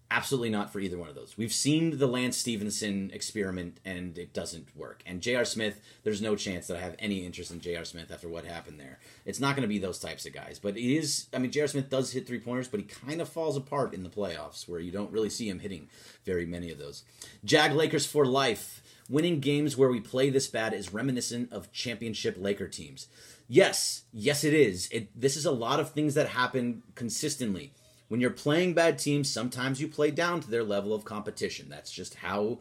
[0.10, 1.38] Absolutely not for either one of those.
[1.38, 5.04] We've seen the Lance Stephenson experiment and it doesn't work.
[5.06, 5.44] And J.R.
[5.44, 7.84] Smith, there's no chance that I have any interest in J.R.
[7.84, 9.00] Smith after what happened there.
[9.26, 10.60] It's not going to be those types of guys.
[10.60, 11.68] But it is, I mean, J.R.
[11.68, 14.80] Smith does hit three pointers, but he kind of falls apart in the playoffs where
[14.80, 15.90] you don't really see him hitting
[16.24, 17.04] very many of those.
[17.44, 18.82] Jag Lakers for life.
[19.10, 23.08] Winning games where we play this bad is reminiscent of championship Laker teams.
[23.48, 24.90] Yes, yes, it is.
[24.92, 27.74] It, this is a lot of things that happen consistently
[28.08, 31.68] when you're playing bad teams, sometimes you play down to their level of competition.
[31.70, 32.60] That's just how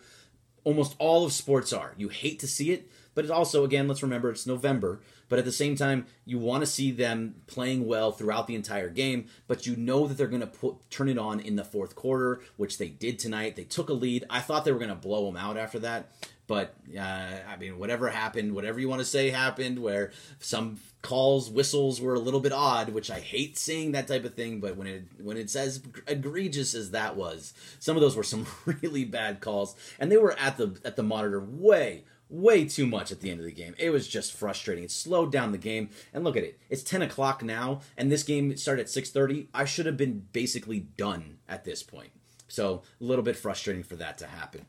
[0.65, 1.95] almost all of sports are.
[1.97, 5.01] You hate to see it, but it also, again, let's remember it's November.
[5.29, 8.89] But at the same time, you want to see them playing well throughout the entire
[8.89, 11.97] game, but you know that they're going to put turn it on in the fourth
[11.97, 13.57] quarter, which they did tonight.
[13.57, 14.25] They took a lead.
[14.31, 16.11] I thought they were going to blow them out after that,
[16.47, 17.01] but uh,
[17.49, 22.15] I mean, whatever happened, whatever you want to say happened, where some calls, whistles were
[22.15, 24.61] a little bit odd, which I hate seeing that type of thing.
[24.61, 28.47] But when it when it's as egregious as that was, some of those were some
[28.83, 33.13] really bad calls, and they were at the at the monitor way way too much
[33.13, 33.75] at the end of the game.
[33.79, 34.85] It was just frustrating.
[34.85, 35.91] It slowed down the game.
[36.13, 36.59] And look at it.
[36.69, 39.47] It's 10 o'clock now, and this game started at 6.30.
[39.55, 42.11] I should have been basically done at this point.
[42.49, 44.67] So a little bit frustrating for that to happen.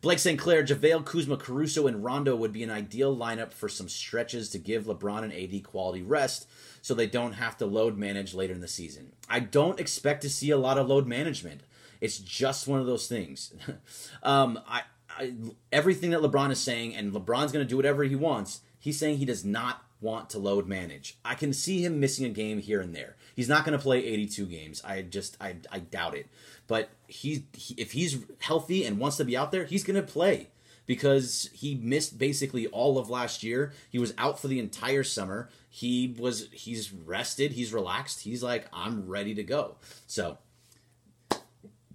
[0.00, 0.38] Blake St.
[0.38, 4.58] Clair, JaVale, Kuzma, Caruso, and Rondo would be an ideal lineup for some stretches to
[4.58, 6.48] give LeBron and AD quality rest
[6.82, 9.12] so they don't have to load manage later in the season.
[9.28, 11.62] I don't expect to see a lot of load management.
[12.00, 13.54] It's just one of those things.
[14.22, 15.34] um, I, I,
[15.72, 19.18] everything that LeBron is saying, and LeBron's going to do whatever he wants, he's saying
[19.18, 21.18] he does not want to load manage.
[21.24, 23.16] I can see him missing a game here and there.
[23.34, 24.82] He's not going to play 82 games.
[24.84, 26.26] I just, I, I doubt it.
[26.66, 30.06] But he, he, if he's healthy and wants to be out there, he's going to
[30.06, 30.48] play
[30.86, 33.72] because he missed basically all of last year.
[33.90, 35.48] He was out for the entire summer.
[35.68, 38.20] He was he's rested, he's relaxed.
[38.20, 39.76] He's like I'm ready to go.
[40.06, 40.38] So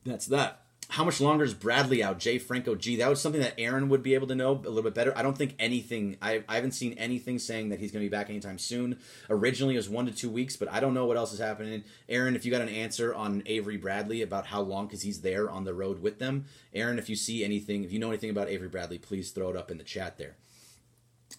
[0.05, 0.60] that's that
[0.91, 2.19] how much longer is Bradley out?
[2.19, 2.97] Jay Franco G.
[2.97, 5.17] That was something that Aaron would be able to know a little bit better.
[5.17, 6.17] I don't think anything.
[6.21, 8.99] I, I haven't seen anything saying that he's going to be back anytime soon.
[9.29, 11.85] Originally, it was one to two weeks, but I don't know what else is happening.
[12.09, 15.49] Aaron, if you got an answer on Avery Bradley about how long, because he's there
[15.49, 16.43] on the road with them.
[16.73, 19.55] Aaron, if you see anything, if you know anything about Avery Bradley, please throw it
[19.55, 20.35] up in the chat there.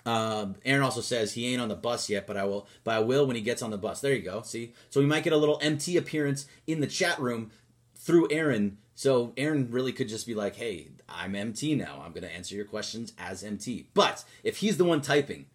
[0.06, 2.66] Um, Aaron also says he ain't on the bus yet, but I will.
[2.84, 4.00] But I will when he gets on the bus.
[4.00, 4.40] There you go.
[4.40, 7.50] See, so we might get a little MT appearance in the chat room
[7.94, 12.02] through Aaron so Aaron really could just be like, "Hey, I'm MT now.
[12.04, 15.46] I'm going to answer your questions as MT." But if he's the one typing,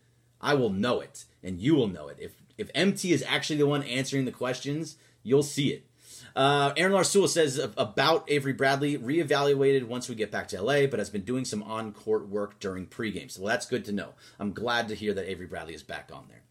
[0.41, 2.17] I will know it, and you will know it.
[2.19, 5.88] If if MT is actually the one answering the questions, you'll see it.
[6.36, 11.00] Uh, Aaron Larsuel says about Avery Bradley, reevaluated once we get back to LA, but
[11.00, 13.32] has been doing some on court work during pregame.
[13.32, 14.13] So well, that's good to know.
[14.39, 16.41] I'm glad to hear that Avery Bradley is back on there.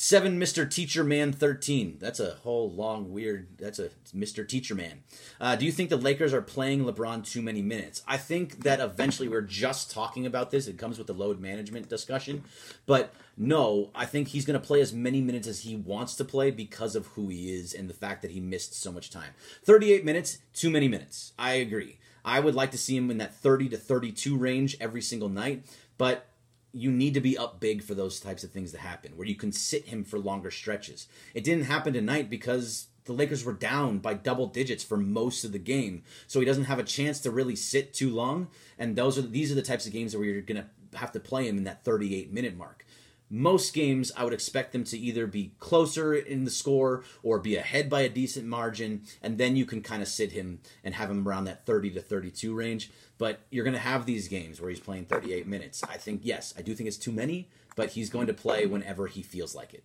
[0.00, 0.70] Seven Mr.
[0.70, 1.96] Teacher Man 13.
[1.98, 3.48] That's a whole long, weird.
[3.58, 4.48] That's a Mr.
[4.48, 5.02] Teacher Man.
[5.40, 8.04] Uh, do you think the Lakers are playing LeBron too many minutes?
[8.06, 10.68] I think that eventually we're just talking about this.
[10.68, 12.44] It comes with the load management discussion.
[12.86, 16.24] But no, I think he's going to play as many minutes as he wants to
[16.24, 19.32] play because of who he is and the fact that he missed so much time.
[19.64, 21.32] 38 minutes, too many minutes.
[21.36, 21.98] I agree.
[22.24, 25.64] I would like to see him in that 30 to 32 range every single night.
[25.96, 26.28] But
[26.72, 29.34] you need to be up big for those types of things to happen, where you
[29.34, 31.08] can sit him for longer stretches.
[31.34, 35.52] It didn't happen tonight because the Lakers were down by double digits for most of
[35.52, 38.48] the game, so he doesn't have a chance to really sit too long.
[38.78, 41.48] And those are these are the types of games where you're gonna have to play
[41.48, 42.84] him in that 38 minute mark.
[43.30, 47.56] Most games, I would expect them to either be closer in the score or be
[47.56, 51.10] ahead by a decent margin, and then you can kind of sit him and have
[51.10, 52.90] him around that 30 to 32 range.
[53.18, 55.82] But you're going to have these games where he's playing 38 minutes.
[55.84, 59.08] I think, yes, I do think it's too many, but he's going to play whenever
[59.08, 59.84] he feels like it.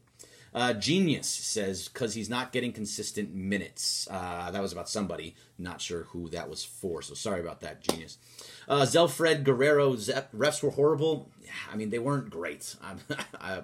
[0.55, 4.07] Uh, Genius says because he's not getting consistent minutes.
[4.09, 5.35] Uh, that was about somebody.
[5.57, 7.01] Not sure who that was for.
[7.01, 8.19] So sorry about that, Genius.
[8.67, 11.31] Uh, Zelfred Guerrero Zep, refs were horrible.
[11.71, 12.75] I mean, they weren't great.
[12.83, 12.99] I'm,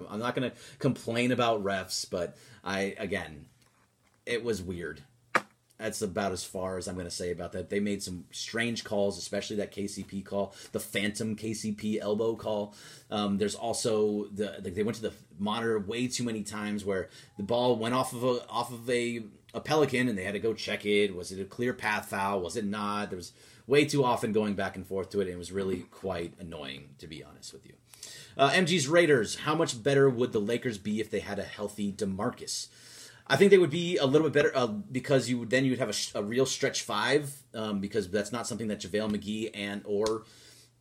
[0.09, 3.45] I'm not going to complain about refs, but I again,
[4.25, 5.03] it was weird.
[5.79, 7.69] That's about as far as I'm going to say about that.
[7.69, 12.75] They made some strange calls, especially that KCP call, the phantom KCP elbow call.
[13.09, 17.43] Um, there's also the they went to the monitor way too many times where the
[17.43, 20.53] ball went off of a off of a a pelican and they had to go
[20.53, 21.15] check it.
[21.15, 22.41] Was it a clear path foul?
[22.41, 23.09] Was it not?
[23.09, 23.31] There was
[23.65, 26.89] way too often going back and forth to it, and it was really quite annoying
[26.99, 27.73] to be honest with you.
[28.37, 29.35] Uh, MG's Raiders.
[29.35, 32.67] How much better would the Lakers be if they had a healthy DeMarcus?
[33.29, 35.71] I think they would be a little bit better uh, because you would then you
[35.71, 39.51] would have a, a real stretch five um, because that's not something that JaVale McGee
[39.53, 40.23] and or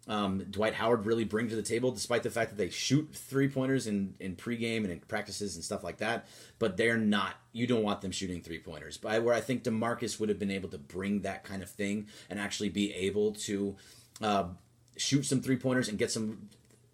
[0.09, 3.47] um, Dwight Howard really bring to the table, despite the fact that they shoot three
[3.47, 6.27] pointers in, in pregame and in practices and stuff like that.
[6.59, 8.97] But they're not, you don't want them shooting three pointers.
[8.97, 12.07] But where I think DeMarcus would have been able to bring that kind of thing
[12.31, 13.77] and actually be able to
[14.23, 14.45] uh,
[14.97, 16.49] shoot some three pointers and get some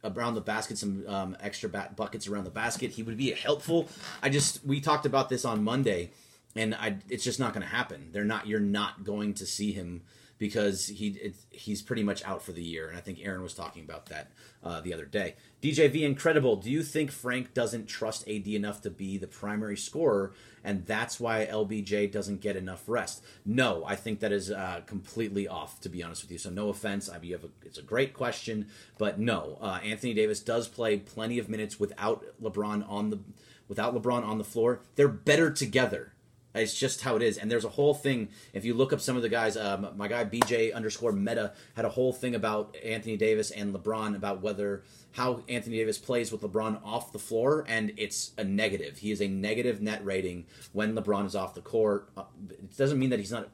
[0.05, 2.93] around the basket, some um, extra bat- buckets around the basket.
[2.93, 3.89] He would be helpful.
[4.23, 6.11] I just we talked about this on Monday,
[6.55, 8.11] and I it's just not going to happen.
[8.13, 8.47] They're not.
[8.47, 10.03] You're not going to see him
[10.45, 12.87] because he he's pretty much out for the year.
[12.87, 14.31] And I think Aaron was talking about that
[14.63, 15.37] uh, the other day.
[15.63, 16.57] DJV incredible.
[16.57, 21.19] Do you think Frank doesn't trust AD enough to be the primary scorer, and that's
[21.19, 23.25] why LBJ doesn't get enough rest?
[23.47, 25.81] No, I think that is uh, completely off.
[25.81, 27.09] To be honest with you, so no offense.
[27.09, 28.67] I mean, a, it's a great question,
[28.99, 29.57] but no.
[29.63, 33.21] Uh, Anthony Davis does play plenty of minutes without LeBron on the
[33.67, 34.83] without LeBron on the floor.
[34.97, 36.13] They're better together.
[36.55, 37.37] It's just how it is.
[37.37, 38.29] And there's a whole thing.
[38.53, 41.85] If you look up some of the guys, um, my guy BJ underscore Meta had
[41.85, 46.43] a whole thing about Anthony Davis and LeBron about whether how Anthony Davis plays with
[46.43, 48.99] LeBron off the floor, and it's a negative.
[48.99, 52.09] He is a negative net rating when LeBron is off the court.
[52.17, 53.49] Uh, it doesn't mean that he's not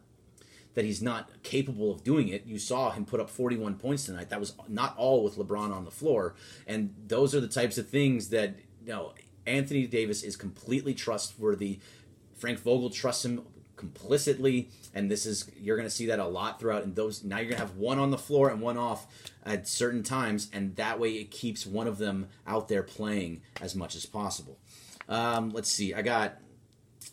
[0.75, 2.47] that he's not capable of doing it.
[2.47, 4.31] You saw him put up 41 points tonight.
[4.31, 6.35] That was not all with LeBron on the floor,
[6.67, 9.13] and those are the types of things that you know.
[9.47, 11.81] Anthony Davis is completely trustworthy
[12.41, 13.43] Frank Vogel trusts him
[13.77, 16.83] complicitly, and this is you're going to see that a lot throughout.
[16.83, 19.07] And those now you're going to have one on the floor and one off
[19.45, 23.75] at certain times, and that way it keeps one of them out there playing as
[23.77, 24.59] much as possible.
[25.09, 26.39] Um, let's see, I got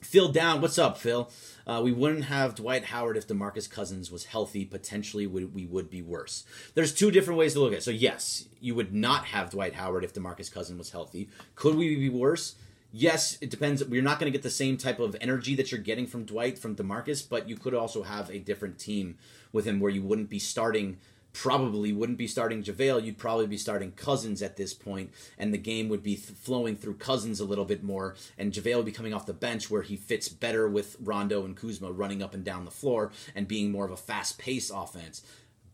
[0.01, 0.61] Phil down.
[0.61, 1.31] What's up, Phil?
[1.65, 4.63] Uh, we wouldn't have Dwight Howard if DeMarcus Cousins was healthy.
[4.63, 6.45] Potentially, we, we would be worse.
[6.75, 7.83] There's two different ways to look at it.
[7.83, 11.29] So, yes, you would not have Dwight Howard if DeMarcus Cousins was healthy.
[11.55, 12.55] Could we be worse?
[12.97, 13.86] Yes, it depends.
[13.86, 16.57] We're not going to get the same type of energy that you're getting from Dwight
[16.57, 19.17] from Demarcus, but you could also have a different team
[19.51, 20.97] with him where you wouldn't be starting.
[21.31, 23.03] Probably wouldn't be starting JaVale.
[23.03, 26.75] You'd probably be starting Cousins at this point, and the game would be th- flowing
[26.75, 29.83] through Cousins a little bit more, and JaVale would be coming off the bench where
[29.83, 33.71] he fits better with Rondo and Kuzma running up and down the floor and being
[33.71, 35.21] more of a fast pace offense.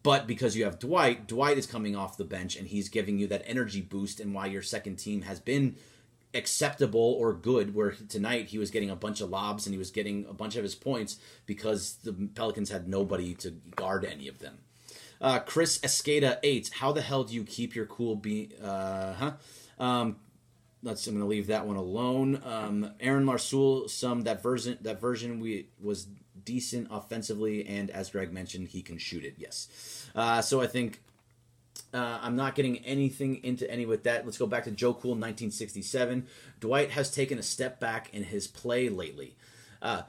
[0.02, 3.28] But because you have Dwight, Dwight is coming off the bench and he's giving you
[3.28, 5.78] that energy boost, and why your second team has been
[6.34, 9.92] acceptable or good where tonight he was getting a bunch of lobs and he was
[9.92, 14.40] getting a bunch of his points because the Pelicans had nobody to guard any of
[14.40, 14.60] them.
[15.22, 19.32] Uh, Chris Escada 8, how the hell do you keep your cool be uh huh?
[19.80, 20.18] Um
[20.82, 22.42] let's I'm to leave that one alone.
[22.44, 26.08] Um Aaron Marsul some that version that version we was
[26.44, 29.36] decent offensively and as Greg mentioned he can shoot it.
[29.38, 30.10] Yes.
[30.16, 31.02] Uh, so I think
[31.94, 34.26] uh, I'm not getting anything into any with that.
[34.26, 36.26] Let's go back to Joe Cool 1967.
[36.60, 39.36] Dwight has taken a step back in his play lately.
[39.82, 40.04] Uh,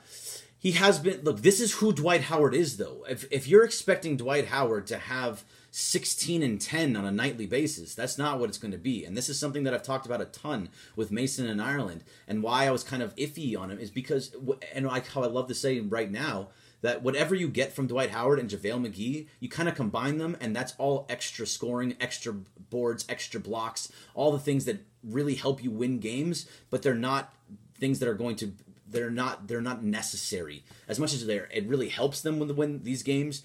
[0.58, 1.20] he has been.
[1.22, 3.04] Look, this is who Dwight Howard is, though.
[3.08, 7.94] If if you're expecting Dwight Howard to have 16 and 10 on a nightly basis,
[7.94, 9.04] that's not what it's going to be.
[9.04, 12.04] And this is something that I've talked about a ton with Mason and Ireland.
[12.28, 14.34] And why I was kind of iffy on him is because,
[14.72, 16.50] and like how I love to say right now,
[16.84, 20.36] that whatever you get from Dwight Howard and JaVale McGee, you kind of combine them,
[20.38, 25.64] and that's all extra scoring, extra boards, extra blocks, all the things that really help
[25.64, 27.34] you win games, but they're not
[27.78, 28.52] things that are going to
[28.86, 32.82] they're not they're not necessary as much as they're it really helps them when win
[32.82, 33.42] these games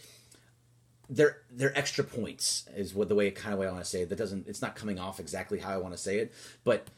[1.09, 4.01] they're they're extra points is what the way kind of way I want to say
[4.01, 4.09] it.
[4.09, 6.89] That doesn't it's not coming off exactly how I want to say it, but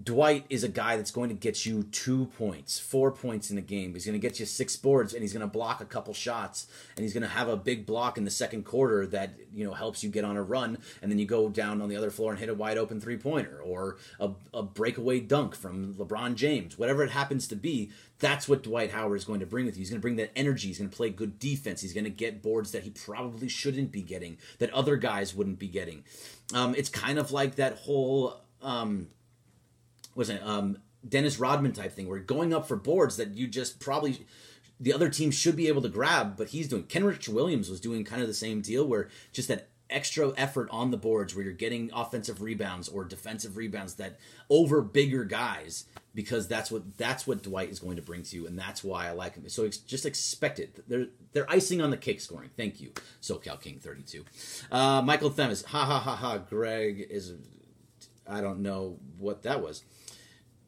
[0.00, 3.62] Dwight is a guy that's going to get you two points, four points in a
[3.62, 3.92] game.
[3.92, 6.66] He's going to get you six boards, and he's going to block a couple shots,
[6.96, 9.74] and he's going to have a big block in the second quarter that you know
[9.74, 12.30] helps you get on a run, and then you go down on the other floor
[12.30, 16.78] and hit a wide open three pointer or a, a breakaway dunk from LeBron James,
[16.78, 17.90] whatever it happens to be.
[18.18, 19.80] That's what Dwight Howard is going to bring with you.
[19.80, 20.68] He's going to bring that energy.
[20.68, 21.82] He's going to play good defense.
[21.82, 25.58] He's going to get boards that he probably shouldn't be getting, that other guys wouldn't
[25.58, 26.04] be getting.
[26.54, 28.40] Um, it's kind of like that whole.
[28.62, 29.08] Um,
[30.14, 33.80] was it um, Dennis Rodman type thing, where going up for boards that you just
[33.80, 34.26] probably
[34.80, 36.84] the other team should be able to grab, but he's doing.
[36.84, 40.90] Kenrich Williams was doing kind of the same deal, where just that extra effort on
[40.90, 45.84] the boards where you're getting offensive rebounds or defensive rebounds that over bigger guys
[46.14, 49.06] because that's what that's what Dwight is going to bring to you, and that's why
[49.06, 49.48] I like him.
[49.48, 50.88] So just expect it.
[50.88, 52.50] They're they're icing on the cake scoring.
[52.56, 54.24] Thank you, SoCal King thirty two.
[54.70, 56.38] Uh, Michael Themis, ha ha ha ha.
[56.38, 57.34] Greg is,
[58.28, 59.82] I don't know what that was.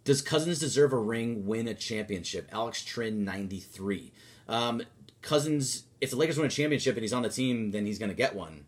[0.04, 1.46] Does Cousins deserve a ring?
[1.46, 2.48] Win a championship?
[2.52, 4.12] Alex Trin ninety three.
[4.48, 4.82] Um,
[5.22, 8.10] Cousins, if the Lakers win a championship and he's on the team, then he's going
[8.10, 8.66] to get one.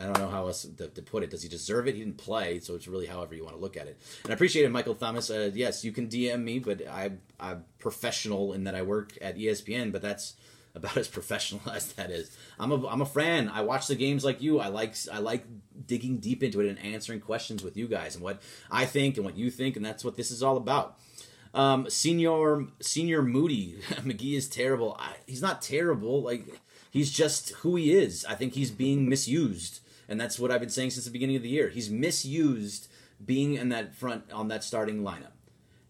[0.00, 1.30] I don't know how else to, to, put it.
[1.30, 1.94] Does he deserve it?
[1.94, 4.00] He didn't play, so it's really however you want to look at it.
[4.22, 5.30] And I appreciate it, Michael Thomas.
[5.30, 9.36] Uh, yes, you can DM me, but I, I'm professional in that I work at
[9.36, 10.34] ESPN, but that's
[10.78, 12.36] about as professional as that is.
[12.58, 13.48] I'm a I'm a fan.
[13.48, 14.58] I watch the games like you.
[14.60, 15.44] I like I like
[15.86, 19.24] digging deep into it and answering questions with you guys and what I think and
[19.24, 20.98] what you think, and that's what this is all about.
[21.54, 24.96] Um, senior Senior Moody McGee is terrible.
[24.98, 26.22] I, he's not terrible.
[26.22, 26.46] Like
[26.90, 28.24] he's just who he is.
[28.26, 31.42] I think he's being misused and that's what I've been saying since the beginning of
[31.42, 31.68] the year.
[31.68, 32.88] He's misused
[33.24, 35.32] being in that front on that starting lineup.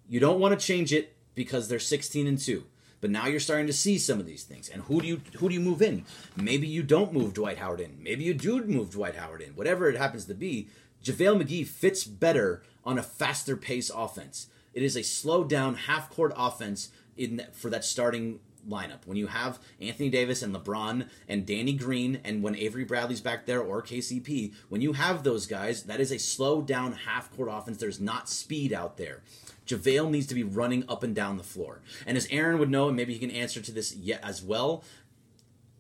[0.09, 2.64] You don't want to change it because they're 16 and 2.
[3.01, 4.68] But now you're starting to see some of these things.
[4.68, 6.05] And who do you who do you move in?
[6.36, 8.03] Maybe you don't move Dwight Howard in.
[8.03, 9.51] Maybe you do move Dwight Howard in.
[9.51, 10.68] Whatever it happens to be,
[11.05, 14.49] JaVale McGee fits better on a faster pace offense.
[14.74, 19.07] It is a slow down half court offense in for that starting lineup.
[19.07, 23.46] When you have Anthony Davis and LeBron and Danny Green, and when Avery Bradley's back
[23.46, 27.49] there or KCP, when you have those guys, that is a slow down half court
[27.51, 27.78] offense.
[27.78, 29.22] There's not speed out there.
[29.68, 31.80] JaVale needs to be running up and down the floor.
[32.06, 34.82] And as Aaron would know, and maybe he can answer to this yet as well,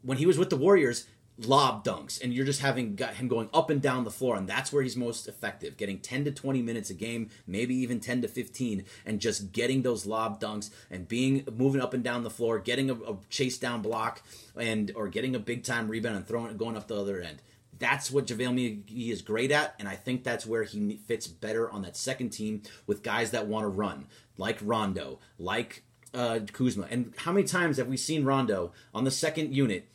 [0.02, 1.06] when he was with the Warriors,
[1.40, 4.48] lob dunks and you're just having got him going up and down the floor and
[4.48, 8.22] that's where he's most effective getting 10 to 20 minutes a game maybe even 10
[8.22, 12.30] to 15 and just getting those lob dunks and being moving up and down the
[12.30, 14.20] floor getting a, a chase down block
[14.56, 17.40] and or getting a big time rebound and throwing going up the other end
[17.78, 21.70] that's what JaVale McGee is great at, and I think that's where he fits better
[21.70, 24.06] on that second team with guys that want to run,
[24.36, 25.82] like Rondo, like
[26.14, 26.86] uh, Kuzma.
[26.90, 29.88] And how many times have we seen Rondo on the second unit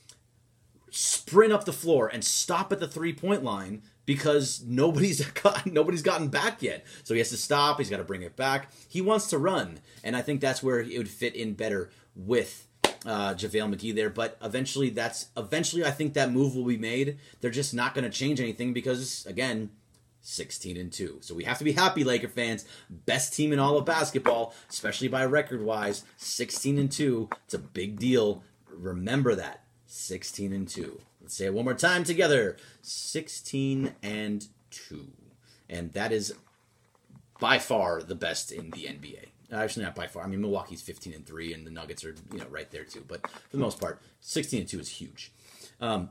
[0.91, 6.01] sprint up the floor and stop at the three point line because nobody's got, nobody's
[6.03, 6.85] gotten back yet.
[7.03, 7.77] So he has to stop.
[7.77, 8.71] He's got to bring it back.
[8.87, 12.67] He wants to run, and I think that's where it would fit in better with
[13.05, 14.09] uh, JaVale McGee there.
[14.09, 17.17] But eventually, that's eventually I think that move will be made.
[17.41, 19.71] They're just not going to change anything because again.
[20.25, 21.17] 16 and 2.
[21.19, 22.63] So we have to be happy, Laker fans.
[22.89, 26.05] Best team in all of basketball, especially by record wise.
[26.15, 27.27] 16 and 2.
[27.43, 28.41] It's a big deal.
[28.69, 29.65] Remember that.
[29.87, 31.01] 16 and 2.
[31.21, 35.07] Let's say it one more time together 16 and 2.
[35.69, 36.33] And that is
[37.39, 39.27] by far the best in the NBA.
[39.53, 40.23] Actually, not by far.
[40.23, 43.03] I mean, Milwaukee's 15 and 3, and the Nuggets are, you know, right there too.
[43.07, 45.31] But for the most part, 16 and 2 is huge.
[45.79, 46.09] Um,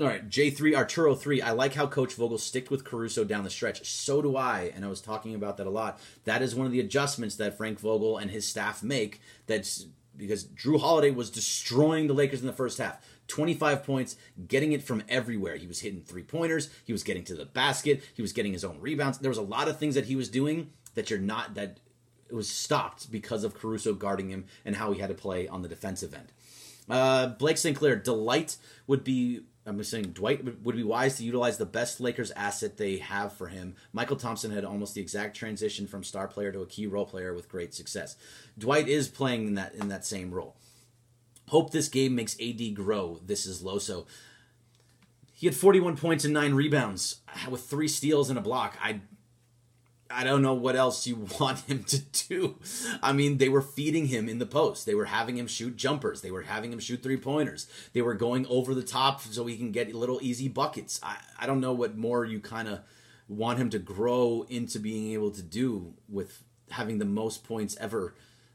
[0.00, 1.42] all right, J3 Arturo 3.
[1.42, 3.84] I like how Coach Vogel sticked with Caruso down the stretch.
[3.84, 6.00] So do I, and I was talking about that a lot.
[6.24, 9.20] That is one of the adjustments that Frank Vogel and his staff make.
[9.48, 9.86] That's
[10.16, 13.04] because Jrue Holiday was destroying the Lakers in the first half.
[13.26, 14.16] 25 points,
[14.46, 15.56] getting it from everywhere.
[15.56, 18.64] He was hitting three pointers, he was getting to the basket, he was getting his
[18.64, 19.18] own rebounds.
[19.18, 21.78] There was a lot of things that he was doing that you're not that
[22.28, 25.62] it was stopped because of Caruso guarding him and how he had to play on
[25.62, 26.32] the defensive end.
[26.88, 27.76] Uh, Blake St.
[27.76, 28.56] Clair, delight
[28.86, 29.40] would be.
[29.66, 33.48] I'm saying Dwight would be wise to utilize the best Lakers asset they have for
[33.48, 33.74] him.
[33.92, 37.34] Michael Thompson had almost the exact transition from star player to a key role player
[37.34, 38.16] with great success.
[38.56, 40.56] Dwight is playing in that in that same role.
[41.48, 43.20] Hope this game makes AD grow.
[43.24, 44.06] This is Loso.
[45.34, 47.20] He had 41 points and nine rebounds
[47.50, 48.76] with three steals and a block.
[48.82, 49.02] I
[50.10, 52.58] I don't know what else you want him to do.
[53.02, 54.86] I mean, they were feeding him in the post.
[54.86, 56.22] They were having him shoot jumpers.
[56.22, 57.66] They were having him shoot three pointers.
[57.92, 61.00] They were going over the top so he can get little easy buckets.
[61.02, 62.80] I, I don't know what more you kind of
[63.28, 68.14] want him to grow into being able to do with having the most points ever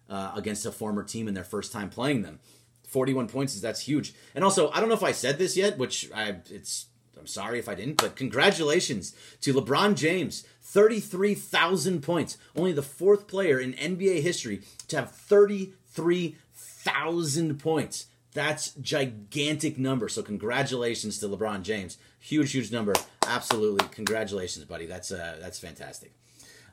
[0.09, 2.39] uh, against a former team in their first time playing them.
[2.87, 4.13] 41 points is that's huge.
[4.35, 6.87] And also, I don't know if I said this yet, which I it's
[7.23, 12.37] I'm sorry if I didn't, but congratulations to LeBron James, 33,000 points.
[12.53, 18.07] Only the fourth player in NBA history to have 33,000 points.
[18.33, 20.09] That's gigantic number.
[20.09, 21.97] So congratulations to LeBron James.
[22.19, 22.91] Huge, huge number.
[23.25, 24.85] Absolutely, congratulations, buddy.
[24.85, 26.11] That's uh, that's fantastic.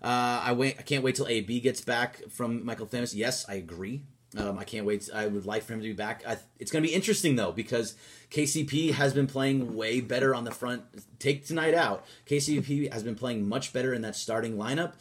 [0.03, 0.81] Uh, I wait.
[0.81, 3.15] I can't wait till AB gets back from Michael Thomas.
[3.15, 4.03] Yes, I agree.
[4.37, 5.09] Um, I can't wait.
[5.13, 6.23] I would like for him to be back.
[6.27, 7.95] I, it's going to be interesting though because
[8.31, 10.85] KCP has been playing way better on the front.
[11.19, 12.05] Take tonight out.
[12.29, 14.93] KCP has been playing much better in that starting lineup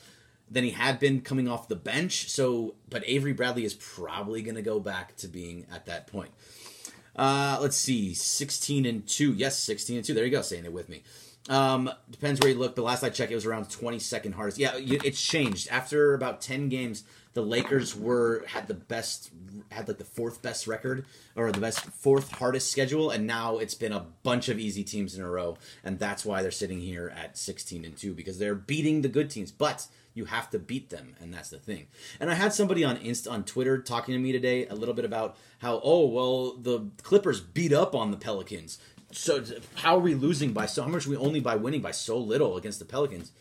[0.50, 2.30] than he had been coming off the bench.
[2.30, 6.32] So, but Avery Bradley is probably going to go back to being at that point.
[7.16, 9.34] Uh, let's see, 16 and 2.
[9.34, 10.14] Yes, 16 and 2.
[10.14, 11.04] There you go, saying it with me.
[11.50, 14.58] Um, depends where you look, but last I checked, it was around 22nd hardest.
[14.58, 15.68] Yeah, it's changed.
[15.70, 17.04] After about 10 games,
[17.40, 19.32] the Lakers were had the best
[19.72, 21.06] had like the fourth best record
[21.38, 25.16] or the best fourth hardest schedule and now it's been a bunch of easy teams
[25.16, 28.56] in a row and that's why they're sitting here at 16 and 2 because they're
[28.56, 31.88] beating the good teams but you have to beat them and that's the thing.
[32.20, 35.06] And i had somebody on inst on twitter talking to me today a little bit
[35.06, 38.80] about how oh well the clippers beat up on the pelicans.
[39.14, 42.18] So how are we losing by so how much we only by winning by so
[42.18, 43.32] little against the pelicans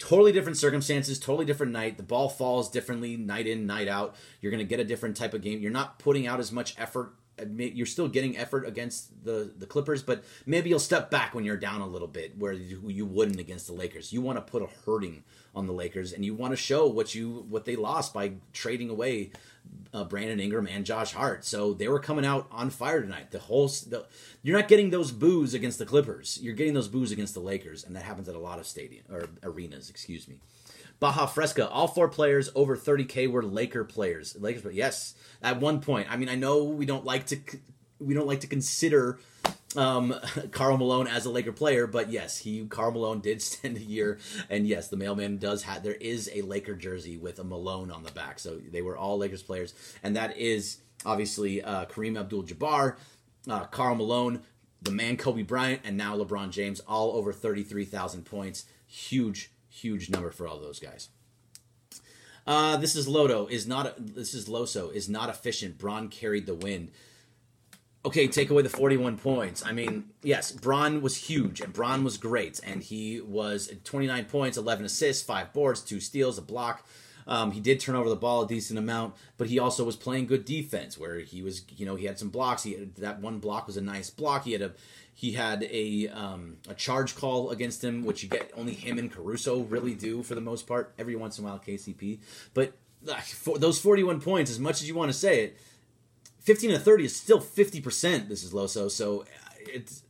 [0.00, 1.96] totally different circumstances, totally different night.
[1.96, 4.16] The ball falls differently night in, night out.
[4.40, 5.60] You're going to get a different type of game.
[5.60, 7.14] You're not putting out as much effort.
[7.56, 11.56] You're still getting effort against the the Clippers, but maybe you'll step back when you're
[11.56, 14.12] down a little bit, where you, you wouldn't against the Lakers.
[14.12, 15.22] You want to put a hurting
[15.54, 18.90] on the Lakers, and you want to show what you what they lost by trading
[18.90, 19.30] away
[19.92, 21.44] uh, Brandon Ingram and Josh Hart.
[21.44, 23.30] So they were coming out on fire tonight.
[23.30, 24.06] The whole the,
[24.42, 26.38] you're not getting those boos against the Clippers.
[26.40, 29.04] You're getting those boos against the Lakers, and that happens at a lot of stadium
[29.10, 29.90] or arenas.
[29.90, 30.36] Excuse me.
[31.00, 31.68] Baja Fresca.
[31.68, 34.36] All four players over 30k were Laker players.
[34.38, 36.08] Lakers, but yes, at one point.
[36.10, 37.38] I mean, I know we don't like to
[37.98, 39.18] we don't like to consider
[39.76, 40.14] um,
[40.50, 44.18] Karl Malone as a Laker player, but yes, he Karl Malone did spend a year,
[44.48, 48.02] and yes, the mailman does have there is a Laker jersey with a Malone on
[48.02, 52.96] the back, so they were all Lakers players, and that is obviously uh, Kareem Abdul-Jabbar,
[53.48, 54.42] uh, Karl Malone,
[54.82, 59.50] the man Kobe Bryant, and now LeBron James, all over thirty three thousand points, huge,
[59.68, 61.08] huge number for all those guys.
[62.46, 63.94] Uh, this is Loto is not.
[63.98, 65.78] This is Loso is not efficient.
[65.78, 66.90] Bron carried the win
[68.04, 69.64] okay, take away the 41 points.
[69.64, 72.60] I mean, yes, Bron was huge and Bron was great.
[72.64, 76.86] And he was 29 points, 11 assists, five boards, two steals, a block.
[77.26, 80.26] Um, he did turn over the ball a decent amount, but he also was playing
[80.26, 82.62] good defense where he was, you know, he had some blocks.
[82.62, 84.44] He had, that one block was a nice block.
[84.44, 84.72] He had a
[85.12, 89.12] he had a um, a charge call against him, which you get only him and
[89.12, 90.94] Caruso really do for the most part.
[90.98, 92.20] Every once in a while, KCP,
[92.54, 92.72] but
[93.08, 93.20] uh,
[93.56, 95.58] those 41 points, as much as you want to say it,
[96.40, 98.28] 15 to 30 is still 50%.
[98.28, 98.90] This is Loso.
[98.90, 99.24] So
[99.60, 100.02] it's.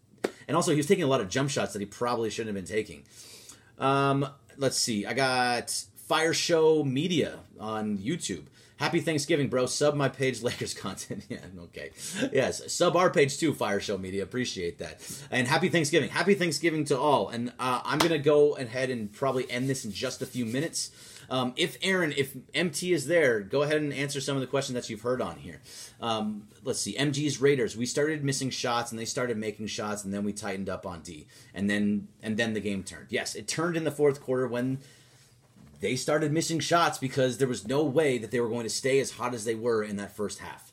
[0.48, 2.66] And also, he was taking a lot of jump shots that he probably shouldn't have
[2.66, 3.04] been taking.
[3.78, 4.26] Um,
[4.56, 5.06] let's see.
[5.06, 5.70] I got
[6.08, 8.46] Fire Show Media on YouTube.
[8.80, 9.66] Happy Thanksgiving, bro.
[9.66, 11.24] Sub my page, Lakers content.
[11.28, 11.90] yeah, okay.
[12.32, 14.22] Yes, sub our page too, Fire Show Media.
[14.22, 15.00] Appreciate that.
[15.30, 16.08] And happy Thanksgiving.
[16.08, 17.28] Happy Thanksgiving to all.
[17.28, 20.46] And uh, I'm going to go ahead and probably end this in just a few
[20.46, 20.90] minutes.
[21.30, 24.74] Um, if Aaron, if MT is there, go ahead and answer some of the questions
[24.74, 25.60] that you've heard on here.
[26.00, 27.76] Um, let's see, MG's Raiders.
[27.76, 31.02] We started missing shots, and they started making shots, and then we tightened up on
[31.02, 33.06] D, and then and then the game turned.
[33.10, 34.78] Yes, it turned in the fourth quarter when
[35.80, 38.98] they started missing shots because there was no way that they were going to stay
[38.98, 40.69] as hot as they were in that first half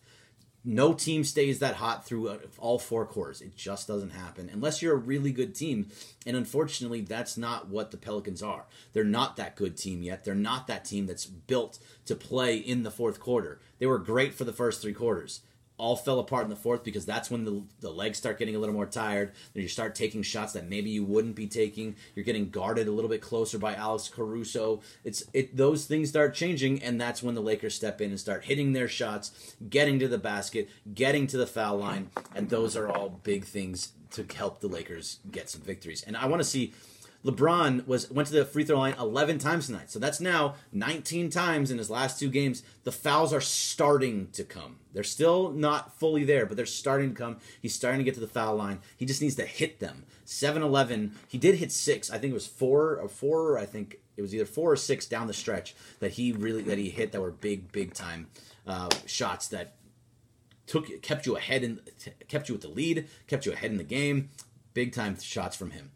[0.68, 3.42] no team stays that hot through all four quarters.
[3.42, 5.88] It just doesn't happen unless you're a really good team.
[6.26, 8.66] And unfortunately, that's not what the Pelicans are.
[8.92, 10.26] They're not that good team yet.
[10.26, 13.62] They're not that team that's built to play in the fourth quarter.
[13.80, 15.40] They were great for the first three quarters
[15.78, 18.60] all fell apart in the fourth because that's when the, the legs start getting a
[18.60, 19.32] little more tired.
[19.54, 21.96] Then you start taking shots that maybe you wouldn't be taking.
[22.16, 24.82] You're getting guarded a little bit closer by Alex Caruso.
[25.04, 28.46] It's it those things start changing, and that's when the Lakers step in and start
[28.46, 32.90] hitting their shots, getting to the basket, getting to the foul line, and those are
[32.90, 36.04] all big things to help the Lakers get some victories.
[36.04, 36.74] And I want to see
[37.26, 39.90] LeBron was went to the free throw line 11 times tonight.
[39.90, 42.64] So that's now 19 times in his last two games.
[42.84, 44.78] The fouls are starting to come.
[44.94, 47.38] They're still not fully there, but they're starting to come.
[47.62, 48.80] He's starting to get to the foul line.
[48.96, 50.06] He just needs to hit them.
[50.26, 51.12] 7-11.
[51.28, 52.12] He did hit 6.
[52.12, 55.06] I think it was 4 or 4, I think it was either 4 or 6
[55.06, 58.28] down the stretch that he really that he hit that were big big time
[58.66, 59.76] uh, shots that
[60.66, 61.80] took kept you ahead and
[62.28, 64.30] kept you with the lead, kept you ahead in the game.
[64.74, 65.92] Big time shots from him.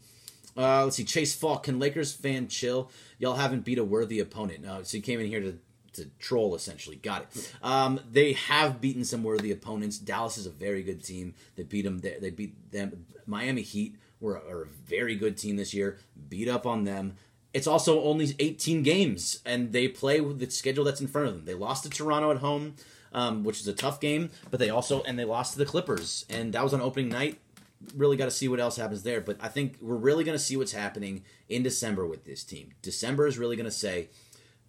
[0.58, 1.04] Uh, let's see.
[1.04, 1.64] Chase Falk.
[1.64, 2.90] Can Lakers fan chill?
[3.20, 4.66] Y'all haven't beat a worthy opponent.
[4.66, 5.58] Uh, so you came in here to,
[5.94, 6.98] to troll, essentially.
[6.98, 7.54] Got it.
[7.62, 9.98] Um, they have beaten some worthy opponents.
[9.98, 11.34] Dallas is a very good team.
[11.56, 12.00] They beat them.
[12.00, 13.06] They, they beat them.
[13.26, 15.98] Miami Heat were a, are a very good team this year.
[16.30, 17.16] Beat up on them.
[17.54, 21.34] It's also only 18 games, and they play with the schedule that's in front of
[21.34, 21.46] them.
[21.46, 22.76] They lost to Toronto at home,
[23.12, 26.26] um, which is a tough game, but they also and they lost to the Clippers,
[26.30, 27.40] and that was on opening night
[27.96, 29.22] really got to see what else happens there.
[29.22, 32.72] But I think we're really going to see what's happening in December with this team.
[32.82, 34.10] December is really going to say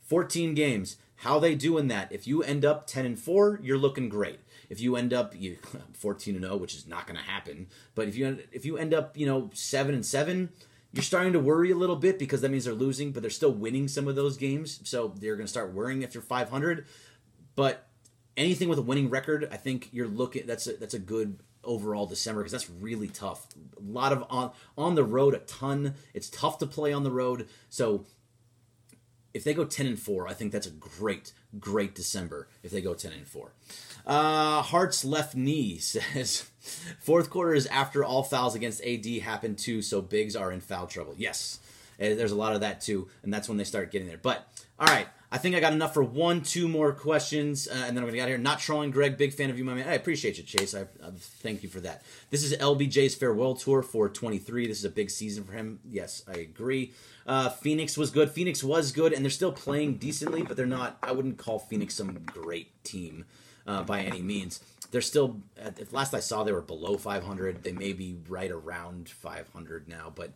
[0.03, 0.97] 14 games.
[1.17, 2.11] How they do in that?
[2.11, 4.41] If you end up 10 and 4, you're looking great.
[4.69, 5.59] If you end up you
[5.95, 8.93] 14 and 0, which is not going to happen, but if you if you end
[8.93, 10.49] up, you know, 7 and 7,
[10.93, 13.53] you're starting to worry a little bit because that means they're losing, but they're still
[13.53, 14.81] winning some of those games.
[14.85, 16.87] So they're going to start worrying if you're 500.
[17.55, 17.87] But
[18.37, 20.47] anything with a winning record, I think you're looking.
[20.47, 23.47] That's a, that's a good overall December because that's really tough.
[23.77, 25.95] A lot of on on the road, a ton.
[26.15, 27.49] It's tough to play on the road.
[27.69, 28.07] So
[29.35, 32.81] if they go 10 and 4, I think that's a great, great December if they
[32.81, 33.53] go 10 and 4.
[34.07, 36.51] Uh, Hart's left knee says,
[37.01, 40.87] fourth quarter is after all fouls against AD happen too, so bigs are in foul
[40.87, 41.15] trouble.
[41.17, 41.61] Yes,
[41.99, 44.21] eh, there's a lot of that too, and that's when they start getting there.
[44.21, 44.47] But,
[44.79, 47.99] all right, I think I got enough for one, two more questions, uh, and then
[47.99, 48.37] I'm going to get out here.
[48.37, 49.89] Not trolling Greg, big fan of you, my man.
[49.89, 50.75] I appreciate you, Chase.
[50.75, 52.03] I, I thank you for that.
[52.29, 54.67] This is LBJ's farewell tour for 23.
[54.67, 55.81] This is a big season for him.
[55.89, 56.93] Yes, I agree.
[57.27, 58.31] Uh, Phoenix was good.
[58.31, 60.99] Phoenix was good, and they're still playing decently, but they're not.
[61.03, 63.25] I wouldn't call Phoenix some great team
[63.67, 64.61] uh, by any means.
[64.91, 65.39] They're still.
[65.59, 67.63] At, last I saw, they were below 500.
[67.63, 70.33] They may be right around 500 now, but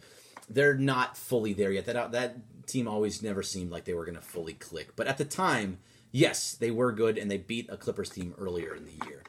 [0.49, 1.85] they're not fully there yet.
[1.85, 2.37] That that
[2.67, 4.95] team always never seemed like they were going to fully click.
[4.97, 5.79] But at the time,
[6.12, 9.23] yes, they were good, and they beat a Clippers team earlier in the year.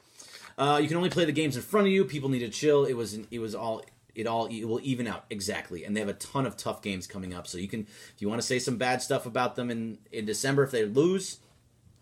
[0.58, 2.04] Uh, you can only play the games in front of you.
[2.04, 2.86] People need to chill.
[2.86, 3.84] It was it was all
[4.18, 7.06] it all it will even out exactly and they have a ton of tough games
[7.06, 9.70] coming up so you can if you want to say some bad stuff about them
[9.70, 11.38] in in december if they lose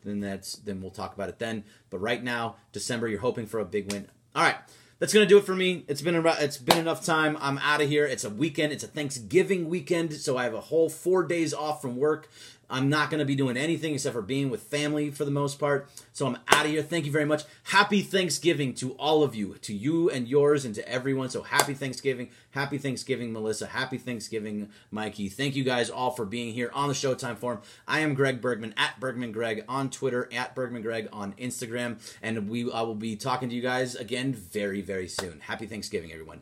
[0.05, 3.59] then that's then we'll talk about it then but right now december you're hoping for
[3.59, 4.55] a big win all right
[4.99, 5.83] that's gonna do it for me.
[5.87, 7.37] It's been it's been enough time.
[7.41, 8.05] I'm out of here.
[8.05, 8.73] It's a weekend.
[8.73, 12.29] It's a thanksgiving weekend so i have a whole four days off from work
[12.69, 15.59] I'm not going to be doing anything except for being with family for the most
[15.59, 15.89] part.
[16.13, 16.81] So I'm out of here.
[16.81, 17.43] Thank you very much.
[17.63, 21.29] Happy Thanksgiving to all of you, to you and yours, and to everyone.
[21.29, 22.29] So happy Thanksgiving.
[22.51, 23.67] Happy Thanksgiving, Melissa.
[23.67, 25.29] Happy Thanksgiving, Mikey.
[25.29, 27.59] Thank you guys all for being here on the Showtime Forum.
[27.87, 31.99] I am Greg Bergman at Bergman Greg on Twitter, at Bergman Greg on Instagram.
[32.21, 35.39] And we I will be talking to you guys again very, very soon.
[35.41, 36.41] Happy Thanksgiving, everyone.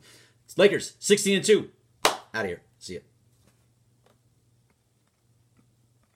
[0.58, 1.70] Lakers, 16 and 2.
[2.06, 2.62] Out of here.
[2.80, 3.12] See you.